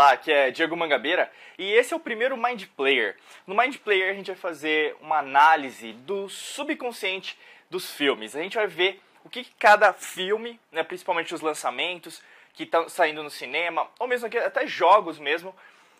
Olá, 0.00 0.12
aqui 0.12 0.32
é 0.32 0.50
Diego 0.50 0.74
Mangabeira 0.74 1.30
e 1.58 1.72
esse 1.74 1.92
é 1.92 1.96
o 1.96 2.00
primeiro 2.00 2.34
Mind 2.34 2.64
Player. 2.74 3.18
No 3.46 3.54
Mind 3.54 3.76
Player 3.76 4.10
a 4.10 4.14
gente 4.14 4.28
vai 4.28 4.34
fazer 4.34 4.96
uma 4.98 5.18
análise 5.18 5.92
do 5.92 6.26
subconsciente 6.26 7.38
dos 7.68 7.92
filmes. 7.92 8.34
A 8.34 8.40
gente 8.40 8.56
vai 8.56 8.66
ver 8.66 8.98
o 9.22 9.28
que, 9.28 9.44
cada 9.58 9.92
filme, 9.92 10.58
né, 10.72 10.82
principalmente 10.82 11.34
os 11.34 11.42
lançamentos 11.42 12.22
que 12.54 12.62
estão 12.62 12.88
saindo 12.88 13.22
no 13.22 13.28
cinema, 13.28 13.90
ou 13.98 14.08
mesmo 14.08 14.26
até 14.26 14.66
jogos 14.66 15.18
mesmo, 15.18 15.54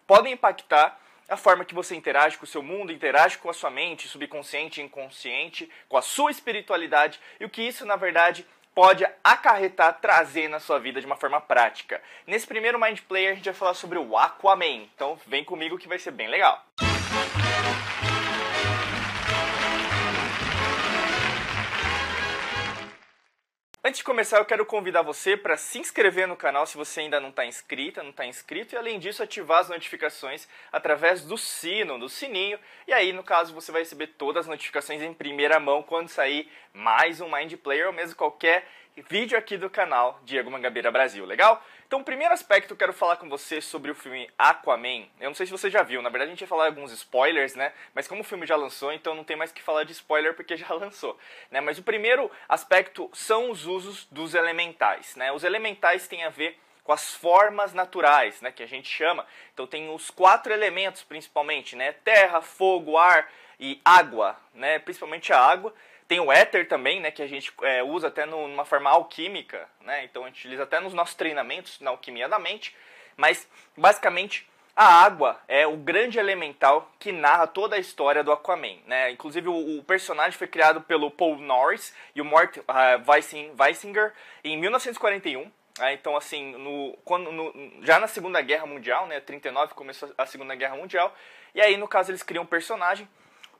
podem 0.06 0.32
impactar 0.32 0.98
a 1.28 1.36
forma 1.36 1.62
que 1.62 1.74
você 1.74 1.94
interage 1.94 2.38
com 2.38 2.44
o 2.44 2.48
seu 2.48 2.62
mundo, 2.62 2.90
interage 2.90 3.36
com 3.36 3.50
a 3.50 3.52
sua 3.52 3.70
mente, 3.70 4.08
subconsciente, 4.08 4.80
inconsciente, 4.80 5.70
com 5.90 5.98
a 5.98 6.02
sua 6.02 6.30
espiritualidade 6.30 7.20
e 7.38 7.44
o 7.44 7.50
que 7.50 7.60
isso, 7.60 7.84
na 7.84 7.96
verdade, 7.96 8.46
pode 8.74 9.06
acarretar, 9.22 10.00
trazer 10.00 10.48
na 10.48 10.60
sua 10.60 10.78
vida 10.78 11.00
de 11.00 11.06
uma 11.06 11.16
forma 11.16 11.40
prática. 11.40 12.00
Nesse 12.26 12.46
primeiro 12.46 12.80
Mind 12.80 13.00
Player 13.00 13.32
a 13.32 13.34
gente 13.34 13.44
vai 13.44 13.54
falar 13.54 13.74
sobre 13.74 13.98
o 13.98 14.16
Aquaman, 14.16 14.88
então 14.94 15.18
vem 15.26 15.44
comigo 15.44 15.78
que 15.78 15.88
vai 15.88 15.98
ser 15.98 16.10
bem 16.10 16.28
legal. 16.28 16.64
Antes 23.90 23.98
de 23.98 24.04
começar, 24.04 24.38
eu 24.38 24.44
quero 24.44 24.64
convidar 24.64 25.02
você 25.02 25.36
para 25.36 25.56
se 25.56 25.76
inscrever 25.80 26.28
no 26.28 26.36
canal 26.36 26.64
se 26.64 26.76
você 26.76 27.00
ainda 27.00 27.18
não 27.18 27.30
está 27.30 27.44
inscrita, 27.44 28.04
não 28.04 28.10
está 28.10 28.24
inscrito, 28.24 28.72
e 28.72 28.78
além 28.78 29.00
disso 29.00 29.20
ativar 29.20 29.58
as 29.58 29.68
notificações 29.68 30.46
através 30.70 31.24
do 31.24 31.36
sino, 31.36 31.98
do 31.98 32.08
sininho, 32.08 32.56
e 32.86 32.92
aí 32.92 33.12
no 33.12 33.24
caso 33.24 33.52
você 33.52 33.72
vai 33.72 33.80
receber 33.80 34.06
todas 34.06 34.42
as 34.42 34.46
notificações 34.46 35.02
em 35.02 35.12
primeira 35.12 35.58
mão 35.58 35.82
quando 35.82 36.08
sair 36.08 36.48
mais 36.72 37.20
um 37.20 37.28
Mind 37.28 37.52
Player 37.56 37.88
ou 37.88 37.92
mesmo 37.92 38.14
qualquer 38.14 38.64
vídeo 39.08 39.36
aqui 39.36 39.56
do 39.56 39.68
canal 39.68 40.20
Diego 40.22 40.52
Mangabeira 40.52 40.92
Brasil, 40.92 41.24
legal? 41.24 41.60
Então, 41.90 42.02
o 42.02 42.04
primeiro 42.04 42.32
aspecto 42.32 42.70
eu 42.70 42.76
quero 42.76 42.92
falar 42.92 43.16
com 43.16 43.28
você 43.28 43.60
sobre 43.60 43.90
o 43.90 43.96
filme 43.96 44.30
Aquaman. 44.38 45.08
Eu 45.18 45.28
não 45.30 45.34
sei 45.34 45.44
se 45.44 45.50
você 45.50 45.68
já 45.68 45.82
viu, 45.82 46.00
na 46.00 46.08
verdade 46.08 46.28
a 46.28 46.34
gente 46.34 46.40
ia 46.42 46.46
falar 46.46 46.66
alguns 46.66 46.92
spoilers, 46.92 47.56
né? 47.56 47.72
Mas 47.92 48.06
como 48.06 48.20
o 48.20 48.24
filme 48.24 48.46
já 48.46 48.54
lançou, 48.54 48.92
então 48.92 49.12
não 49.12 49.24
tem 49.24 49.36
mais 49.36 49.50
que 49.50 49.60
falar 49.60 49.82
de 49.82 49.90
spoiler 49.90 50.32
porque 50.34 50.56
já 50.56 50.70
lançou, 50.72 51.18
né? 51.50 51.60
Mas 51.60 51.78
o 51.78 51.82
primeiro 51.82 52.30
aspecto 52.48 53.10
são 53.12 53.50
os 53.50 53.66
usos 53.66 54.06
dos 54.08 54.36
elementais, 54.36 55.16
né? 55.16 55.32
Os 55.32 55.42
elementais 55.42 56.06
têm 56.06 56.22
a 56.22 56.28
ver 56.28 56.56
com 56.84 56.92
as 56.92 57.12
formas 57.12 57.74
naturais, 57.74 58.40
né, 58.40 58.52
que 58.52 58.62
a 58.62 58.68
gente 58.68 58.88
chama. 58.88 59.26
Então 59.52 59.66
tem 59.66 59.92
os 59.92 60.12
quatro 60.12 60.52
elementos 60.52 61.02
principalmente, 61.02 61.74
né? 61.74 61.90
Terra, 62.04 62.40
fogo, 62.40 62.96
ar 62.98 63.28
e 63.58 63.80
água, 63.84 64.36
né? 64.54 64.78
Principalmente 64.78 65.32
a 65.32 65.40
água. 65.40 65.74
Tem 66.10 66.18
o 66.18 66.32
éter 66.32 66.66
também, 66.66 66.98
né, 66.98 67.12
que 67.12 67.22
a 67.22 67.26
gente 67.28 67.52
é, 67.62 67.84
usa 67.84 68.08
até 68.08 68.26
no, 68.26 68.48
numa 68.48 68.64
forma 68.64 68.90
alquímica, 68.90 69.68
né, 69.80 70.02
então 70.02 70.24
a 70.24 70.26
gente 70.26 70.40
utiliza 70.40 70.64
até 70.64 70.80
nos 70.80 70.92
nossos 70.92 71.14
treinamentos 71.14 71.78
na 71.78 71.90
alquimia 71.90 72.28
da 72.28 72.36
mente, 72.36 72.74
mas 73.16 73.48
basicamente 73.76 74.44
a 74.74 75.04
água 75.04 75.40
é 75.46 75.68
o 75.68 75.76
grande 75.76 76.18
elemental 76.18 76.90
que 76.98 77.12
narra 77.12 77.46
toda 77.46 77.76
a 77.76 77.78
história 77.78 78.24
do 78.24 78.32
Aquaman, 78.32 78.78
né? 78.86 79.12
Inclusive 79.12 79.48
o, 79.48 79.78
o 79.78 79.84
personagem 79.84 80.36
foi 80.36 80.48
criado 80.48 80.80
pelo 80.80 81.12
Paul 81.12 81.38
Norris 81.38 81.94
e 82.12 82.20
o 82.20 82.24
Mort 82.24 82.56
uh, 82.56 82.62
Weisinger 83.60 84.12
em 84.42 84.56
1941. 84.56 85.48
Né? 85.78 85.92
Então, 85.92 86.16
assim, 86.16 86.56
no, 86.56 86.98
quando, 87.04 87.30
no, 87.30 87.52
já 87.82 88.00
na 88.00 88.08
Segunda 88.08 88.40
Guerra 88.40 88.66
Mundial, 88.66 89.06
né, 89.06 89.20
39 89.20 89.74
começou 89.74 90.12
a 90.18 90.26
Segunda 90.26 90.56
Guerra 90.56 90.74
Mundial, 90.74 91.14
e 91.54 91.60
aí 91.60 91.76
no 91.76 91.86
caso 91.86 92.10
eles 92.10 92.24
criam 92.24 92.42
um 92.42 92.46
personagem 92.46 93.08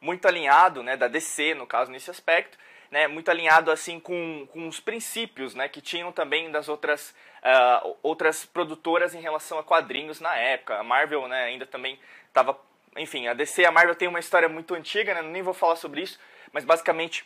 muito 0.00 0.26
alinhado, 0.26 0.82
né, 0.82 0.96
da 0.96 1.08
DC, 1.08 1.54
no 1.54 1.66
caso, 1.66 1.90
nesse 1.90 2.10
aspecto, 2.10 2.58
né, 2.90 3.06
muito 3.06 3.30
alinhado 3.30 3.70
assim 3.70 4.00
com, 4.00 4.48
com 4.52 4.66
os 4.66 4.80
princípios 4.80 5.54
né, 5.54 5.68
que 5.68 5.80
tinham 5.80 6.10
também 6.10 6.50
das 6.50 6.68
outras, 6.68 7.14
uh, 7.42 7.96
outras 8.02 8.44
produtoras 8.44 9.14
em 9.14 9.20
relação 9.20 9.58
a 9.58 9.62
quadrinhos 9.62 10.20
na 10.20 10.34
época. 10.36 10.78
A 10.78 10.82
Marvel 10.82 11.28
né, 11.28 11.44
ainda 11.44 11.66
também 11.66 11.98
estava. 12.26 12.58
Enfim, 12.96 13.28
a 13.28 13.34
DC 13.34 13.62
e 13.62 13.66
a 13.66 13.70
Marvel 13.70 13.94
tem 13.94 14.08
uma 14.08 14.18
história 14.18 14.48
muito 14.48 14.74
antiga, 14.74 15.14
né, 15.14 15.22
nem 15.22 15.42
vou 15.42 15.54
falar 15.54 15.76
sobre 15.76 16.02
isso, 16.02 16.18
mas 16.52 16.64
basicamente 16.64 17.24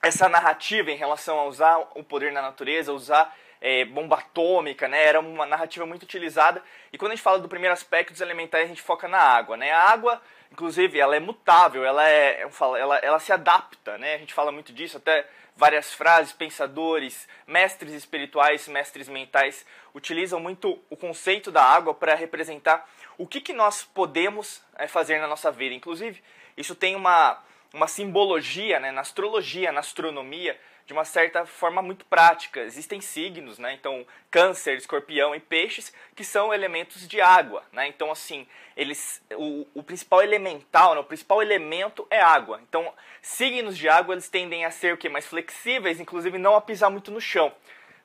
essa 0.00 0.28
narrativa 0.28 0.90
em 0.90 0.96
relação 0.96 1.40
a 1.40 1.44
usar 1.46 1.78
o 1.94 2.04
poder 2.04 2.30
na 2.30 2.42
natureza, 2.42 2.92
usar 2.92 3.34
é, 3.64 3.84
bomba 3.84 4.18
atômica, 4.18 4.86
né? 4.86 5.02
Era 5.02 5.18
uma 5.18 5.46
narrativa 5.46 5.84
muito 5.84 6.04
utilizada. 6.04 6.62
E 6.92 6.98
quando 6.98 7.10
a 7.10 7.14
gente 7.16 7.24
fala 7.24 7.40
do 7.40 7.48
primeiro 7.48 7.72
aspecto 7.72 8.12
dos 8.12 8.20
elementais, 8.20 8.66
a 8.66 8.68
gente 8.68 8.82
foca 8.82 9.08
na 9.08 9.18
água, 9.18 9.56
né? 9.56 9.72
A 9.72 9.90
água 9.90 10.20
Inclusive, 10.54 11.00
ela 11.00 11.16
é 11.16 11.20
mutável, 11.20 11.84
ela, 11.84 12.08
é, 12.08 12.42
ela, 12.78 12.98
ela 12.98 13.18
se 13.18 13.32
adapta, 13.32 13.98
né? 13.98 14.14
A 14.14 14.18
gente 14.18 14.32
fala 14.32 14.52
muito 14.52 14.72
disso, 14.72 14.98
até 14.98 15.26
várias 15.56 15.92
frases, 15.92 16.32
pensadores, 16.32 17.26
mestres 17.44 17.92
espirituais, 17.92 18.68
mestres 18.68 19.08
mentais 19.08 19.66
utilizam 19.92 20.38
muito 20.38 20.80
o 20.88 20.96
conceito 20.96 21.50
da 21.50 21.60
água 21.60 21.92
para 21.92 22.14
representar 22.14 22.88
o 23.18 23.26
que, 23.26 23.40
que 23.40 23.52
nós 23.52 23.82
podemos 23.82 24.62
é, 24.76 24.86
fazer 24.86 25.18
na 25.18 25.26
nossa 25.26 25.50
vida. 25.50 25.74
Inclusive, 25.74 26.22
isso 26.56 26.76
tem 26.76 26.94
uma, 26.94 27.42
uma 27.72 27.88
simbologia 27.88 28.78
né, 28.78 28.92
na 28.92 29.00
astrologia, 29.00 29.72
na 29.72 29.80
astronomia, 29.80 30.56
de 30.86 30.92
uma 30.92 31.04
certa 31.04 31.46
forma 31.46 31.80
muito 31.80 32.04
prática. 32.04 32.60
Existem 32.60 33.00
signos, 33.00 33.58
né? 33.58 33.72
Então, 33.72 34.06
câncer, 34.30 34.76
escorpião 34.76 35.34
e 35.34 35.40
peixes, 35.40 35.92
que 36.14 36.24
são 36.24 36.52
elementos 36.52 37.08
de 37.08 37.20
água, 37.20 37.62
né? 37.72 37.88
Então, 37.88 38.10
assim, 38.10 38.46
eles, 38.76 39.22
o, 39.32 39.66
o 39.74 39.82
principal 39.82 40.22
elemental, 40.22 40.94
né? 40.94 41.00
o 41.00 41.04
principal 41.04 41.40
elemento 41.40 42.06
é 42.10 42.20
água. 42.20 42.60
Então, 42.68 42.92
signos 43.22 43.78
de 43.78 43.88
água, 43.88 44.14
eles 44.14 44.28
tendem 44.28 44.64
a 44.64 44.70
ser 44.70 44.92
o 44.92 44.96
que? 44.96 45.08
Mais 45.08 45.26
flexíveis, 45.26 46.00
inclusive 46.00 46.36
não 46.38 46.54
a 46.54 46.60
pisar 46.60 46.90
muito 46.90 47.10
no 47.10 47.20
chão. 47.20 47.52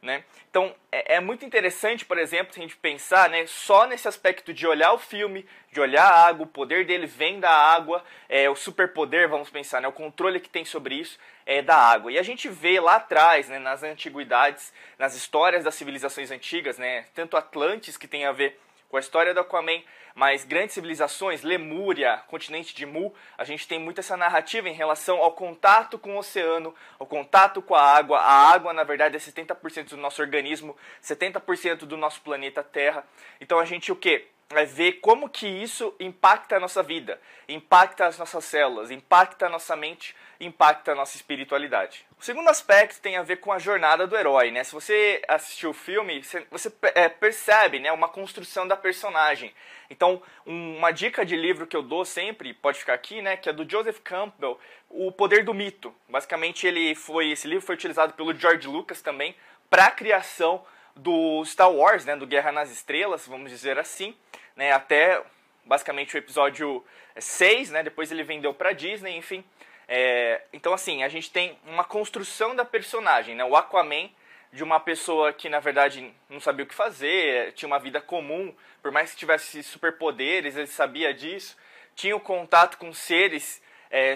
Né? 0.02 0.24
Então 0.50 0.74
é, 0.90 1.16
é, 1.16 1.20
muito 1.20 1.44
interessante, 1.44 2.06
por 2.06 2.18
exemplo, 2.18 2.54
se 2.54 2.60
a 2.60 2.64
gente 2.64 2.78
pensar 2.78 3.30
né, 3.30 3.46
só 3.48 3.86
nesse 3.86 4.08
aspecto 4.08 4.54
de 4.54 4.66
olhar 4.66 4.94
o 4.94 4.98
filme, 4.98 5.46
de 5.74 5.82
olhar 5.82 6.06
a 6.06 6.26
água, 6.26 6.46
o 6.46 6.50
poder 6.50 6.86
dele 6.86 7.06
vem 7.06 7.38
da 7.38 7.52
água, 7.52 8.02
é, 8.30 8.50
o 8.50 8.56
superpoder, 8.56 9.28
vamos 9.28 9.50
pensar, 9.50 9.82
né, 9.82 9.90
o 9.90 9.92
controle 9.92 10.40
que 10.40 10.48
tem 10.48 10.64
sobre 10.64 10.96
isso 10.96 11.20
é 11.50 11.64
da 11.64 11.76
água. 11.76 12.12
E 12.12 12.20
a 12.20 12.22
gente 12.22 12.48
vê 12.48 12.80
lá 12.80 12.98
atrás, 12.98 13.50
né, 13.50 13.58
nas 13.58 13.82
antiguidades, 13.82 14.72
nas 15.00 15.16
histórias 15.16 15.64
das 15.64 15.74
civilizações 15.74 16.30
antigas, 16.30 16.78
né, 16.78 17.06
tanto 17.16 17.36
Atlantes, 17.36 17.98
que 17.98 18.08
tem 18.08 18.24
a 18.24 18.32
ver 18.32 18.60
com 18.88 18.98
a 18.98 19.00
história 19.00 19.34
do 19.34 19.40
Aquaman, 19.40 19.82
mas 20.14 20.46
grandes 20.46 20.76
civilizações, 20.76 21.42
Lemúria, 21.42 22.22
continente 22.28 22.76
de 22.76 22.86
Mu, 22.86 23.16
a 23.36 23.44
gente 23.44 23.68
tem 23.68 23.80
muito 23.80 24.00
essa 24.00 24.16
narrativa 24.16 24.70
em 24.70 24.74
relação 24.74 25.18
ao 25.18 25.32
contato 25.32 25.98
com 25.98 26.16
o 26.16 26.20
oceano, 26.20 26.76
ao 27.00 27.08
contato 27.08 27.64
com 27.64 27.74
a 27.74 27.82
água. 27.82 28.20
A 28.20 28.52
água, 28.52 28.72
na 28.72 28.84
verdade, 28.84 29.16
é 29.16 29.20
70% 29.20 29.90
do 29.90 29.98
nosso 29.98 30.22
organismo, 30.22 30.78
70% 31.02 31.80
do 31.80 31.98
nosso 31.98 32.22
planeta 32.22 32.62
Terra. 32.62 33.04
Então 33.42 33.60
a 33.60 33.66
gente 33.66 33.92
o 33.92 33.96
quê? 33.96 34.28
É 34.58 34.66
ver 34.66 34.94
como 34.94 35.30
que 35.30 35.48
isso 35.48 35.94
impacta 36.00 36.58
a 36.58 36.60
nossa 36.60 36.82
vida, 36.82 37.22
impacta 37.48 38.08
as 38.08 38.18
nossas 38.18 38.44
células, 38.46 38.90
impacta 38.90 39.46
a 39.46 39.50
nossa 39.50 39.76
mente, 39.76 40.16
impacta 40.40 40.92
a 40.92 40.96
nossa 40.96 41.16
espiritualidade. 41.16 42.04
O 42.20 42.24
segundo 42.24 42.50
aspecto 42.50 43.00
tem 43.00 43.16
a 43.16 43.22
ver 43.22 43.38
com 43.38 43.52
a 43.52 43.60
jornada 43.60 44.08
do 44.08 44.18
herói, 44.18 44.50
né? 44.50 44.64
Se 44.64 44.74
você 44.74 45.22
assistiu 45.28 45.70
o 45.70 45.74
filme, 45.74 46.24
você 46.50 46.74
é, 46.96 47.08
percebe, 47.08 47.78
né, 47.78 47.92
uma 47.92 48.10
construção 48.10 48.68
da 48.68 48.76
personagem. 48.76 49.54
Então, 49.88 50.22
uma 50.44 50.90
dica 50.90 51.24
de 51.24 51.36
livro 51.36 51.68
que 51.68 51.78
eu 51.78 51.84
dou 51.84 52.04
sempre, 52.04 52.52
pode 52.52 52.80
ficar 52.80 52.96
aqui, 52.96 53.22
né, 53.22 53.38
que 53.38 53.50
é 53.50 53.54
do 53.54 53.70
Joseph 53.70 54.00
Campbell, 54.00 54.60
O 54.90 55.12
Poder 55.12 55.44
do 55.44 55.54
Mito. 55.54 55.94
Basicamente, 56.08 56.66
ele 56.66 56.96
foi 56.96 57.30
esse 57.30 57.48
livro 57.48 57.66
foi 57.66 57.76
utilizado 57.76 58.14
pelo 58.14 58.34
George 58.34 58.68
Lucas 58.68 59.02
também 59.02 59.36
para 59.70 59.86
a 59.86 59.92
criação 59.92 60.66
do 61.00 61.44
Star 61.46 61.72
Wars, 61.72 62.06
né, 62.06 62.16
do 62.16 62.28
Guerra 62.28 62.52
nas 62.52 62.72
Estrelas, 62.72 63.26
vamos 63.28 63.50
dizer 63.50 63.80
assim, 63.80 64.16
né, 64.56 64.72
até 64.72 65.22
basicamente 65.66 66.16
o 66.16 66.18
episódio 66.18 66.84
6, 67.18 67.72
né, 67.72 67.84
depois 67.84 68.12
ele 68.12 68.24
vendeu 68.24 68.54
para 68.54 68.74
Disney, 68.74 69.16
enfim. 69.16 69.44
É, 69.88 70.42
então 70.52 70.74
assim, 70.74 71.04
a 71.04 71.10
gente 71.10 71.32
tem 71.32 71.58
uma 71.66 71.84
construção 71.84 72.56
da 72.56 72.66
personagem, 72.66 73.36
né, 73.36 73.44
o 73.44 73.56
Aquaman 73.56 74.10
de 74.52 74.64
uma 74.64 74.80
pessoa 74.80 75.32
que 75.32 75.48
na 75.48 75.60
verdade 75.60 76.14
não 76.30 76.40
sabia 76.40 76.66
o 76.66 76.68
que 76.68 76.76
fazer, 76.76 77.54
tinha 77.54 77.68
uma 77.68 77.80
vida 77.80 78.02
comum, 78.02 78.54
por 78.82 78.92
mais 78.92 79.12
que 79.12 79.18
tivesse 79.18 79.64
superpoderes, 79.64 80.56
ele 80.56 80.68
sabia 80.68 81.14
disso, 81.14 81.56
tinha 81.96 82.16
o 82.16 82.20
contato 82.20 82.78
com 82.78 82.92
seres 82.92 83.62
é, 83.90 84.16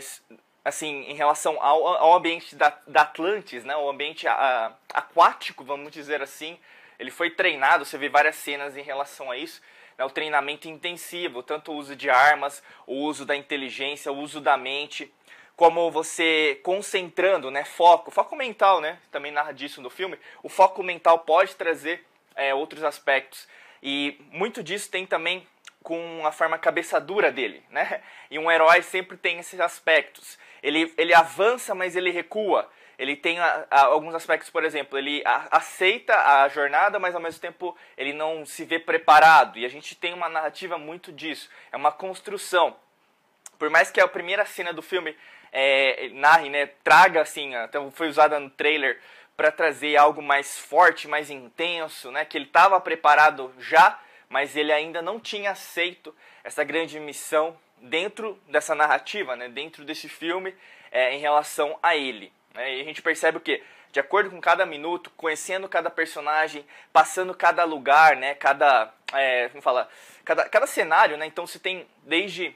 assim, 0.63 1.03
em 1.09 1.13
relação 1.13 1.61
ao, 1.61 1.85
ao 1.87 2.13
ambiente 2.15 2.55
da, 2.55 2.77
da 2.87 3.01
Atlantis, 3.01 3.63
né, 3.65 3.75
o 3.75 3.89
ambiente 3.89 4.27
a, 4.27 4.73
aquático, 4.93 5.63
vamos 5.63 5.91
dizer 5.91 6.21
assim, 6.21 6.57
ele 6.97 7.11
foi 7.11 7.29
treinado, 7.29 7.83
você 7.83 7.97
vê 7.97 8.07
várias 8.07 8.35
cenas 8.35 8.77
em 8.77 8.81
relação 8.81 9.29
a 9.29 9.37
isso, 9.37 9.61
né, 9.97 10.05
o 10.05 10.09
treinamento 10.09 10.69
intensivo, 10.69 11.43
tanto 11.43 11.71
o 11.71 11.75
uso 11.75 11.95
de 11.95 12.09
armas, 12.09 12.63
o 12.87 12.95
uso 12.95 13.25
da 13.25 13.35
inteligência, 13.35 14.11
o 14.11 14.17
uso 14.17 14.39
da 14.39 14.55
mente, 14.55 15.13
como 15.55 15.91
você 15.91 16.59
concentrando, 16.63 17.51
né, 17.51 17.65
foco, 17.65 18.09
foco 18.09 18.35
mental, 18.35 18.79
né, 18.79 18.99
também 19.11 19.31
narra 19.31 19.51
disso 19.51 19.81
no 19.81 19.89
filme, 19.89 20.17
o 20.41 20.47
foco 20.47 20.81
mental 20.81 21.19
pode 21.19 21.55
trazer 21.55 22.05
é, 22.35 22.53
outros 22.53 22.83
aspectos, 22.83 23.47
e 23.81 24.17
muito 24.31 24.63
disso 24.63 24.89
tem 24.89 25.05
também 25.05 25.45
com 25.83 26.25
a 26.25 26.31
forma 26.31 26.57
cabeça 26.57 26.99
dura 26.99 27.31
dele, 27.31 27.61
né? 27.69 28.01
E 28.31 28.39
um 28.39 28.49
herói 28.49 28.81
sempre 28.81 29.17
tem 29.17 29.37
esses 29.37 29.59
aspectos. 29.59 30.39
Ele, 30.63 30.91
ele 30.97 31.13
avança, 31.13 31.75
mas 31.75 31.95
ele 31.95 32.09
recua. 32.09 32.69
ele 32.97 33.15
tem 33.15 33.39
a, 33.39 33.65
a, 33.69 33.81
alguns 33.81 34.15
aspectos, 34.15 34.49
por 34.49 34.63
exemplo, 34.63 34.97
ele 34.97 35.21
a, 35.25 35.57
aceita 35.57 36.15
a 36.15 36.47
jornada, 36.47 36.97
mas 36.97 37.13
ao 37.13 37.21
mesmo 37.21 37.41
tempo 37.41 37.77
ele 37.97 38.13
não 38.13 38.45
se 38.45 38.63
vê 38.63 38.79
preparado. 38.79 39.59
E 39.59 39.65
a 39.65 39.69
gente 39.69 39.93
tem 39.93 40.13
uma 40.13 40.29
narrativa 40.29 40.77
muito 40.77 41.11
disso. 41.11 41.49
É 41.71 41.77
uma 41.77 41.91
construção. 41.91 42.75
Por 43.59 43.69
mais 43.69 43.91
que 43.91 44.01
a 44.01 44.07
primeira 44.07 44.45
cena 44.45 44.73
do 44.73 44.81
filme 44.81 45.15
é, 45.51 46.09
narre, 46.13 46.49
né, 46.49 46.65
traga 46.83 47.21
assim, 47.21 47.53
até 47.55 47.79
foi 47.91 48.07
usada 48.07 48.39
no 48.39 48.49
trailer 48.49 48.99
para 49.35 49.51
trazer 49.51 49.97
algo 49.97 50.21
mais 50.21 50.57
forte, 50.57 51.07
mais 51.07 51.29
intenso, 51.29 52.11
né, 52.11 52.23
que 52.25 52.37
ele 52.37 52.45
estava 52.45 52.79
preparado 52.79 53.53
já, 53.59 53.99
mas 54.33 54.55
ele 54.55 54.71
ainda 54.71 54.99
não 54.99 55.19
tinha 55.19 55.51
aceito 55.51 56.13
essa 56.43 56.63
grande 56.63 56.99
missão 56.99 57.55
dentro 57.77 58.41
dessa 58.47 58.73
narrativa, 58.73 59.35
né, 59.35 59.47
dentro 59.47 59.85
desse 59.85 60.09
filme, 60.09 60.55
é, 60.91 61.13
em 61.13 61.19
relação 61.19 61.77
a 61.83 61.95
ele. 61.95 62.33
Né? 62.51 62.77
E 62.77 62.81
a 62.81 62.83
gente 62.83 62.99
percebe 62.99 63.37
o 63.37 63.41
que? 63.41 63.61
De 63.91 63.99
acordo 63.99 64.31
com 64.31 64.41
cada 64.41 64.65
minuto, 64.65 65.11
conhecendo 65.15 65.69
cada 65.69 65.87
personagem, 65.91 66.65
passando 66.91 67.35
cada 67.35 67.63
lugar, 67.63 68.15
né, 68.15 68.33
cada, 68.33 68.91
é, 69.13 69.49
como 69.49 69.61
fala, 69.61 69.87
cada, 70.25 70.49
cada 70.49 70.65
cenário, 70.65 71.15
né, 71.15 71.27
então 71.27 71.45
você 71.45 71.59
tem 71.59 71.87
desde 72.01 72.55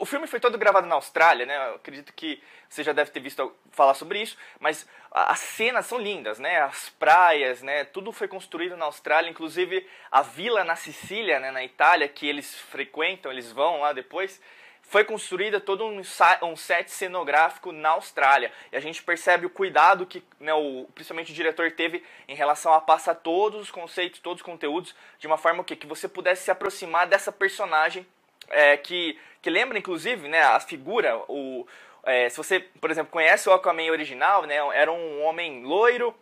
o 0.00 0.04
filme 0.04 0.26
foi 0.26 0.40
todo 0.40 0.58
gravado 0.58 0.86
na 0.86 0.96
Austrália, 0.96 1.46
né? 1.46 1.68
Eu 1.68 1.74
acredito 1.76 2.12
que 2.12 2.42
você 2.68 2.82
já 2.82 2.92
deve 2.92 3.10
ter 3.10 3.20
visto 3.20 3.54
falar 3.70 3.94
sobre 3.94 4.20
isso, 4.20 4.36
mas 4.58 4.86
as 5.10 5.38
cenas 5.38 5.86
são 5.86 5.98
lindas, 5.98 6.38
né? 6.38 6.60
As 6.60 6.88
praias, 6.90 7.62
né? 7.62 7.84
Tudo 7.84 8.12
foi 8.12 8.26
construído 8.26 8.76
na 8.76 8.86
Austrália, 8.86 9.30
inclusive 9.30 9.86
a 10.10 10.22
vila 10.22 10.64
na 10.64 10.74
Sicília, 10.74 11.38
né? 11.38 11.50
Na 11.50 11.64
Itália, 11.64 12.08
que 12.08 12.28
eles 12.28 12.54
frequentam, 12.54 13.30
eles 13.30 13.52
vão 13.52 13.80
lá 13.80 13.92
depois, 13.92 14.40
foi 14.82 15.04
construída 15.04 15.60
todo 15.60 15.86
um, 15.86 16.02
um 16.42 16.56
set 16.56 16.90
cenográfico 16.90 17.70
na 17.70 17.90
Austrália. 17.90 18.52
E 18.72 18.76
a 18.76 18.80
gente 18.80 19.00
percebe 19.02 19.46
o 19.46 19.50
cuidado 19.50 20.04
que, 20.04 20.20
né, 20.40 20.52
o, 20.52 20.88
principalmente 20.94 21.30
o 21.30 21.34
diretor 21.34 21.70
teve 21.70 22.02
em 22.26 22.34
relação 22.34 22.72
a 22.72 22.80
passar 22.80 23.14
todos 23.14 23.60
os 23.60 23.70
conceitos, 23.70 24.18
todos 24.18 24.40
os 24.40 24.44
conteúdos, 24.44 24.94
de 25.18 25.28
uma 25.28 25.38
forma 25.38 25.62
que, 25.62 25.76
que 25.76 25.86
você 25.86 26.08
pudesse 26.08 26.42
se 26.42 26.50
aproximar 26.50 27.06
dessa 27.06 27.30
personagem 27.30 28.04
é, 28.50 28.76
que, 28.76 29.18
que 29.40 29.48
lembra, 29.48 29.78
inclusive, 29.78 30.28
né, 30.28 30.42
a 30.42 30.60
figura, 30.60 31.16
o, 31.28 31.66
é, 32.04 32.28
se 32.28 32.36
você, 32.36 32.60
por 32.60 32.90
exemplo, 32.90 33.12
conhece 33.12 33.48
o 33.48 33.52
Aquaman 33.52 33.90
original, 33.90 34.44
né, 34.44 34.56
era 34.74 34.90
um 34.92 35.22
homem 35.22 35.62
loiro, 35.62 36.14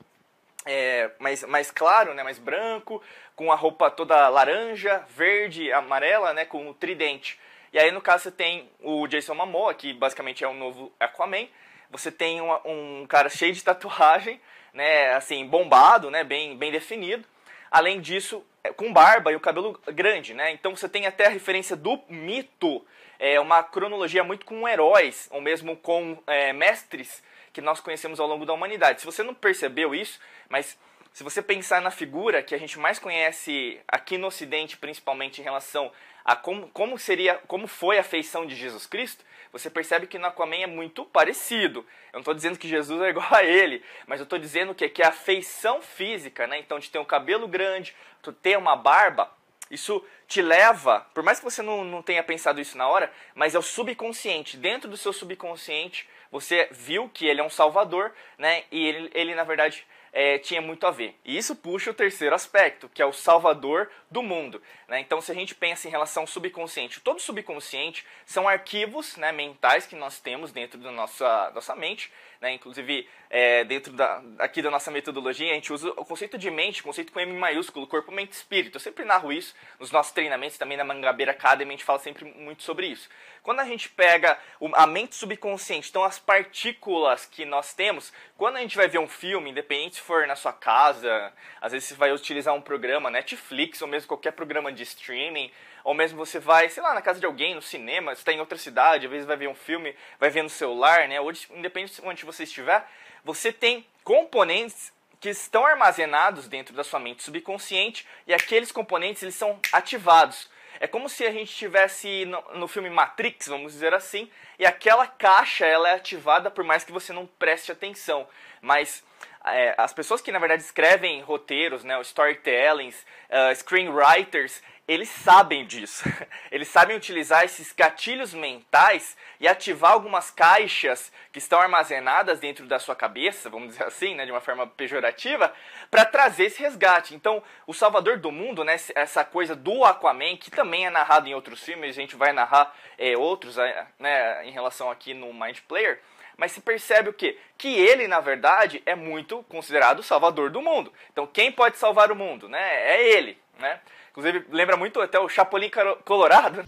é, 0.65 1.11
mais, 1.19 1.43
mais 1.45 1.71
claro, 1.71 2.15
né, 2.15 2.23
mais 2.23 2.39
branco, 2.39 3.03
com 3.35 3.51
a 3.51 3.55
roupa 3.55 3.91
toda 3.91 4.29
laranja, 4.29 5.05
verde, 5.09 5.73
amarela, 5.73 6.33
né, 6.33 6.45
com 6.45 6.69
o 6.69 6.75
tridente. 6.75 7.39
E 7.73 7.79
aí, 7.79 7.91
no 7.91 8.01
caso, 8.01 8.25
você 8.25 8.31
tem 8.31 8.71
o 8.81 9.07
Jason 9.07 9.35
Momoa, 9.35 9.75
que 9.75 9.93
basicamente 9.93 10.43
é 10.43 10.49
o 10.49 10.55
novo 10.55 10.93
Aquaman. 10.99 11.47
Você 11.91 12.11
tem 12.11 12.41
uma, 12.41 12.61
um 12.67 13.07
cara 13.07 13.29
cheio 13.29 13.53
de 13.53 13.63
tatuagem, 13.63 14.41
né, 14.73 15.13
assim, 15.15 15.47
bombado, 15.47 16.11
né, 16.11 16.25
bem, 16.25 16.57
bem 16.57 16.71
definido. 16.71 17.27
Além 17.71 18.01
disso, 18.01 18.45
é, 18.65 18.73
com 18.73 18.93
barba 18.93 19.33
e 19.33 19.37
o 19.37 19.41
cabelo 19.41 19.79
grande, 19.87 20.35
né? 20.35 20.53
Então 20.53 20.75
você 20.75 20.89
tem 20.89 21.07
até 21.07 21.27
a 21.27 21.31
referência 21.31 21.77
do 21.77 22.01
mito, 22.09 22.85
é 23.19 23.39
uma 23.41 23.63
cronologia 23.63 24.23
muito 24.23 24.47
com 24.47 24.69
heróis, 24.69 25.29
ou 25.31 25.41
mesmo 25.41 25.77
com 25.77 26.23
é, 26.27 26.53
mestres 26.53 27.23
que 27.53 27.61
nós 27.61 27.81
conhecemos 27.81 28.21
ao 28.21 28.27
longo 28.27 28.47
da 28.47 28.53
humanidade. 28.53 29.01
Se 29.01 29.07
você 29.07 29.23
não 29.23 29.35
percebeu 29.35 29.95
isso, 29.95 30.21
mas 30.49 30.79
se 31.13 31.25
você 31.25 31.43
pensar 31.43 31.81
na 31.83 31.91
figura 31.91 32.43
que 32.43 32.55
a 32.55 32.59
gente 32.59 32.79
mais 32.79 32.99
conhece 32.99 33.81
aqui 33.89 34.17
no 34.17 34.29
Ocidente, 34.29 34.77
principalmente 34.77 35.41
em 35.41 35.45
relação 35.45 35.91
a 36.29 36.37
como, 36.37 36.69
como 36.75 36.99
seria, 36.99 37.37
como 37.47 37.67
foi 37.67 37.99
a 37.99 38.03
feição 38.03 38.45
de 38.45 38.55
Jesus 38.55 38.85
Cristo, 38.85 39.25
você 39.51 39.71
percebe 39.71 40.07
que 40.07 40.19
no 40.19 40.27
Aquaman 40.27 40.59
é 40.59 40.67
muito 40.67 41.03
parecido. 41.07 41.79
Eu 42.13 42.17
não 42.17 42.21
estou 42.21 42.35
dizendo 42.35 42.59
que 42.59 42.69
Jesus 42.69 43.01
é 43.01 43.09
igual 43.09 43.35
a 43.35 43.43
ele, 43.43 43.83
mas 44.07 44.21
eu 44.21 44.25
estou 44.25 44.39
dizendo 44.39 44.75
que, 44.75 44.87
que 44.91 45.03
a 45.03 45.11
feição 45.11 45.81
física, 45.81 46.47
né? 46.47 46.59
Então, 46.59 46.79
de 46.79 46.91
ter 46.91 46.99
um 46.99 47.05
cabelo 47.05 47.49
grande, 47.49 47.97
tu 48.21 48.31
ter 48.31 48.59
uma 48.59 48.77
barba, 48.77 49.33
isso 49.71 50.05
te 50.27 50.43
leva, 50.43 51.07
por 51.15 51.23
mais 51.23 51.39
que 51.39 51.47
você 51.47 51.63
não, 51.63 51.83
não 51.83 52.03
tenha 52.03 52.23
pensado 52.23 52.61
isso 52.61 52.77
na 52.77 52.87
hora, 52.87 53.11
mas 53.35 53.55
é 53.55 53.59
o 53.59 53.63
subconsciente. 53.63 54.59
Dentro 54.59 54.91
do 54.91 54.99
seu 54.99 55.15
subconsciente, 55.15 56.07
você 56.31 56.69
viu 56.71 57.09
que 57.09 57.27
ele 57.27 57.41
é 57.41 57.45
um 57.45 57.49
salvador, 57.49 58.13
né? 58.37 58.65
E 58.71 58.87
ele, 58.87 59.11
ele 59.15 59.35
na 59.35 59.45
verdade, 59.45 59.87
é, 60.13 60.39
tinha 60.39 60.61
muito 60.61 60.87
a 60.87 60.91
ver. 60.91 61.19
E 61.25 61.37
isso 61.37 61.55
puxa 61.57 61.91
o 61.91 61.95
terceiro 61.95 62.35
aspecto, 62.35 62.89
que 62.89 63.03
é 63.03 63.07
o 63.07 63.13
salvador 63.13 63.91
do 64.11 64.23
mundo. 64.23 64.63
Né? 64.87 65.01
Então, 65.01 65.21
se 65.21 65.31
a 65.31 65.35
gente 65.35 65.55
pensa 65.55 65.89
em 65.89 65.91
relação 65.91 66.23
ao 66.23 66.27
subconsciente, 66.27 67.01
todo 67.01 67.21
subconsciente 67.21 68.05
são 68.25 68.49
arquivos 68.49 69.17
né, 69.17 69.33
mentais 69.33 69.87
que 69.87 69.97
nós 69.97 70.21
temos 70.21 70.53
dentro 70.53 70.79
da 70.79 70.91
nossa, 70.91 71.51
nossa 71.55 71.75
mente. 71.75 72.13
Né? 72.41 72.53
Inclusive, 72.53 73.09
é, 73.29 73.65
dentro 73.65 73.93
da, 73.93 74.23
aqui 74.39 74.63
da 74.63 74.71
nossa 74.71 74.91
metodologia, 74.91 75.51
a 75.51 75.55
gente 75.55 75.73
usa 75.73 75.91
o 75.91 76.05
conceito 76.05 76.39
de 76.39 76.51
mente, 76.51 76.83
conceito 76.83 77.13
com 77.13 77.19
M 77.19 77.33
maiúsculo, 77.33 77.87
corpo, 77.87 78.13
mente 78.13 78.33
espírito. 78.33 78.77
Eu 78.77 78.81
sempre 78.81 79.05
narro 79.05 79.33
isso 79.33 79.55
nos 79.79 79.91
nossos 79.91 80.13
treinamentos, 80.13 80.57
também 80.57 80.77
na 80.77 80.85
Mangabeira 80.85 81.33
Academy, 81.33 81.71
a 81.71 81.77
gente 81.77 81.85
fala 81.85 81.99
sempre 81.99 82.25
muito 82.25 82.63
sobre 82.63 82.87
isso. 82.87 83.09
Quando 83.43 83.61
a 83.61 83.65
gente 83.65 83.89
pega 83.89 84.39
a 84.75 84.87
mente 84.87 85.17
subconsciente, 85.17 85.89
então 85.91 86.05
as 86.05 86.19
partículas 86.19 87.27
que 87.27 87.45
nós 87.45 87.73
temos, 87.75 88.13
quando 88.37 88.57
a 88.57 88.61
gente 88.61 88.77
vai 88.77 88.87
ver 88.87 88.99
um 88.99 89.09
filme, 89.09 89.51
independente 89.51 89.97
se 89.97 90.01
for 90.03 90.27
na 90.27 90.37
sua 90.37 90.53
casa, 90.53 91.33
às 91.61 91.73
vezes 91.73 91.89
você 91.89 91.95
vai 91.95 92.13
utilizar 92.13 92.55
um 92.55 92.61
programa, 92.61 93.11
Netflix, 93.11 93.83
ou 93.83 93.89
mesmo 93.89 94.09
qualquer 94.09 94.33
programa 94.33 94.71
de 94.71 94.83
streaming, 94.83 95.51
ou 95.89 95.95
mesmo 95.95 96.19
você 96.19 96.39
vai, 96.39 96.69
sei 96.69 96.83
lá, 96.83 96.93
na 96.93 97.01
casa 97.01 97.19
de 97.19 97.25
alguém, 97.25 97.55
no 97.55 97.63
cinema, 97.63 98.13
está 98.13 98.31
em 98.31 98.41
outra 98.41 98.59
cidade, 98.59 99.07
às 99.07 99.11
vezes 99.11 99.27
vai 99.27 99.39
ver 99.39 99.49
um 99.49 99.55
filme, 99.55 99.97
vai 100.21 100.29
ver 100.29 100.43
no 100.43 100.51
celular, 100.51 101.09
né? 101.09 101.19
Ou 101.19 101.33
independente 101.53 101.95
de 101.95 102.07
onde 102.07 102.27
você 102.27 102.43
estiver, 102.43 102.87
você 103.25 103.51
tem 103.51 103.87
componentes 104.05 104.93
que 105.19 105.31
estão 105.31 105.65
armazenados 105.65 106.47
dentro 106.47 106.75
da 106.75 106.85
sua 106.85 107.01
mente 107.01 107.23
subconsciente 107.23 108.07
e 108.27 108.35
aqueles 108.35 108.71
componentes 108.71 109.23
eles 109.23 109.35
são 109.35 109.59
ativados. 109.73 110.51
É 110.79 110.87
como 110.87 111.09
se 111.09 111.25
a 111.25 111.33
gente 111.33 111.49
estivesse 111.49 112.27
no, 112.27 112.43
no, 112.59 112.69
filme 112.69 112.91
Matrix, 112.91 113.47
vamos 113.47 113.73
dizer 113.73 113.95
assim, 113.95 114.31
e 114.59 114.67
aquela 114.67 115.07
caixa 115.07 115.65
ela 115.65 115.91
é 115.91 115.95
ativada 115.95 116.51
por 116.51 116.65
mais 116.65 116.85
que 116.85 116.93
você 116.93 117.13
não 117.13 117.27
preste 117.27 117.71
atenção. 117.71 118.27
Mas 118.61 119.05
é, 119.45 119.75
as 119.79 119.93
pessoas 119.93 120.21
que 120.21 120.33
na 120.33 120.39
verdade 120.39 120.63
escrevem 120.63 121.21
roteiros, 121.23 121.85
né, 121.85 122.01
storytellings, 122.01 123.07
uh, 123.31 123.55
screenwriters, 123.55 124.63
eles 124.89 125.11
sabem 125.11 125.67
disso. 125.67 126.03
Eles 126.51 126.69
sabem 126.69 126.97
utilizar 126.97 127.45
esses 127.45 127.75
gatilhos 127.75 128.33
mentais 128.33 129.19
e 129.39 129.47
ativar 129.47 129.93
algumas 129.93 130.31
caixas 130.31 131.13
que 131.31 131.39
estão 131.39 131.61
armazenadas 131.61 132.41
dentro 132.41 132.67
da 132.67 132.79
sua 132.79 132.97
cabeça, 132.97 133.51
vamos 133.51 133.69
dizer 133.69 133.85
assim, 133.85 134.15
né, 134.15 134.25
de 134.25 134.33
uma 134.33 134.41
forma 134.41 134.67
pejorativa, 134.67 135.53
para 135.91 136.07
trazer 136.07 136.45
esse 136.45 136.63
resgate. 136.63 137.15
Então, 137.15 137.43
o 137.67 137.75
Salvador 137.75 138.19
do 138.19 138.33
Mundo, 138.33 138.65
né, 138.65 138.77
essa 138.95 139.23
coisa 139.23 139.55
do 139.55 139.85
Aquaman, 139.85 140.39
que 140.39 140.51
também 140.51 140.87
é 140.87 140.91
narrado 140.91 141.29
em 141.29 141.35
outros 141.35 141.63
filmes, 141.63 141.91
a 141.91 142.01
gente 142.01 142.17
vai 142.17 142.33
narrar 142.33 142.75
é, 142.97 143.15
outros 143.15 143.57
né, 143.99 144.48
em 144.49 144.53
relação 144.53 144.91
aqui 144.91 145.15
no 145.15 145.33
Mind 145.33 145.59
Player, 145.69 146.01
mas 146.37 146.53
se 146.53 146.61
percebe 146.61 147.11
o 147.11 147.13
quê? 147.13 147.37
Que 147.57 147.69
ele, 147.69 148.07
na 148.07 148.21
verdade, 148.21 148.83
é 148.87 148.95
muito 148.95 149.43
considerado 149.49 149.99
o 149.99 150.05
salvador 150.05 150.51
do 150.51 150.63
mundo. 150.63 150.93
Então, 151.13 151.27
quem 151.27 151.51
pode 151.51 151.77
salvar 151.77 152.13
o 152.13 152.17
mundo? 152.17 152.49
Né? 152.49 152.61
É 152.61 153.17
ele. 153.17 153.37
Né? 153.59 153.81
Inclusive, 154.11 154.47
lembra 154.51 154.77
muito 154.77 155.01
até 155.01 155.19
o 155.19 155.29
Chapolin 155.29 155.71
Colorado. 156.05 156.65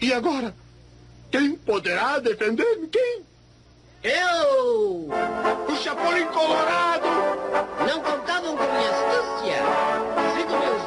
E 0.00 0.12
agora? 0.12 0.54
Quem 1.30 1.56
poderá 1.56 2.18
defender-me? 2.18 2.88
Quem? 2.88 3.24
Eu! 4.02 5.08
O 5.68 5.76
Chapolin 5.76 6.26
Colorado! 6.26 7.06
Não 7.88 8.02
contavam 8.02 8.56
com 8.56 8.64
minha 8.64 8.90
astúcia! 8.90 9.62
Sigo 10.36 10.58
meus 10.58 10.82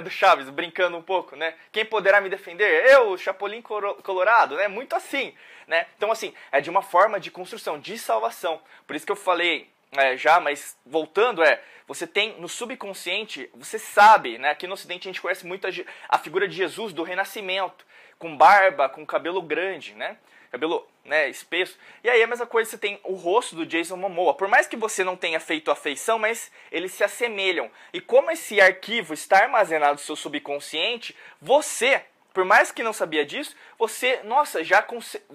do 0.00 0.10
Chaves, 0.10 0.48
brincando 0.50 0.96
um 0.96 1.02
pouco, 1.02 1.36
né? 1.36 1.54
Quem 1.72 1.84
poderá 1.84 2.20
me 2.20 2.28
defender? 2.28 2.86
Eu, 2.86 3.16
Chapolin 3.16 3.62
Colorado, 3.62 4.56
né? 4.56 4.68
Muito 4.68 4.94
assim, 4.94 5.34
né? 5.66 5.86
Então, 5.96 6.10
assim, 6.10 6.34
é 6.52 6.60
de 6.60 6.70
uma 6.70 6.82
forma 6.82 7.18
de 7.18 7.30
construção, 7.30 7.78
de 7.78 7.98
salvação. 7.98 8.60
Por 8.86 8.96
isso 8.96 9.06
que 9.06 9.12
eu 9.12 9.16
falei 9.16 9.70
é, 9.92 10.16
já, 10.16 10.40
mas 10.40 10.76
voltando, 10.84 11.42
é, 11.42 11.60
você 11.86 12.06
tem 12.06 12.40
no 12.40 12.48
subconsciente, 12.48 13.50
você 13.54 13.78
sabe, 13.78 14.38
né? 14.38 14.50
Aqui 14.50 14.66
no 14.66 14.74
Ocidente 14.74 15.08
a 15.08 15.10
gente 15.10 15.20
conhece 15.20 15.46
muito 15.46 15.66
a, 15.66 15.70
a 16.08 16.18
figura 16.18 16.48
de 16.48 16.56
Jesus 16.56 16.92
do 16.92 17.02
Renascimento, 17.02 17.86
com 18.18 18.36
barba, 18.36 18.88
com 18.88 19.04
cabelo 19.04 19.42
grande, 19.42 19.94
né? 19.94 20.16
cabelo 20.54 20.86
né, 21.04 21.28
espesso. 21.28 21.78
E 22.02 22.08
aí 22.08 22.22
a 22.22 22.26
mesma 22.26 22.46
coisa, 22.46 22.70
você 22.70 22.78
tem 22.78 22.98
o 23.04 23.14
rosto 23.14 23.54
do 23.54 23.66
Jason 23.66 23.96
Momoa. 23.96 24.34
Por 24.34 24.48
mais 24.48 24.66
que 24.66 24.76
você 24.76 25.04
não 25.04 25.16
tenha 25.16 25.38
feito 25.38 25.70
a 25.70 25.76
feição, 25.76 26.18
mas 26.18 26.50
eles 26.72 26.92
se 26.92 27.04
assemelham. 27.04 27.70
E 27.92 28.00
como 28.00 28.30
esse 28.30 28.60
arquivo 28.60 29.12
está 29.12 29.42
armazenado 29.42 29.94
no 29.94 29.98
seu 29.98 30.16
subconsciente, 30.16 31.14
você, 31.40 32.02
por 32.32 32.44
mais 32.44 32.72
que 32.72 32.82
não 32.82 32.92
sabia 32.92 33.24
disso, 33.24 33.54
você, 33.78 34.20
nossa, 34.24 34.64
já, 34.64 34.84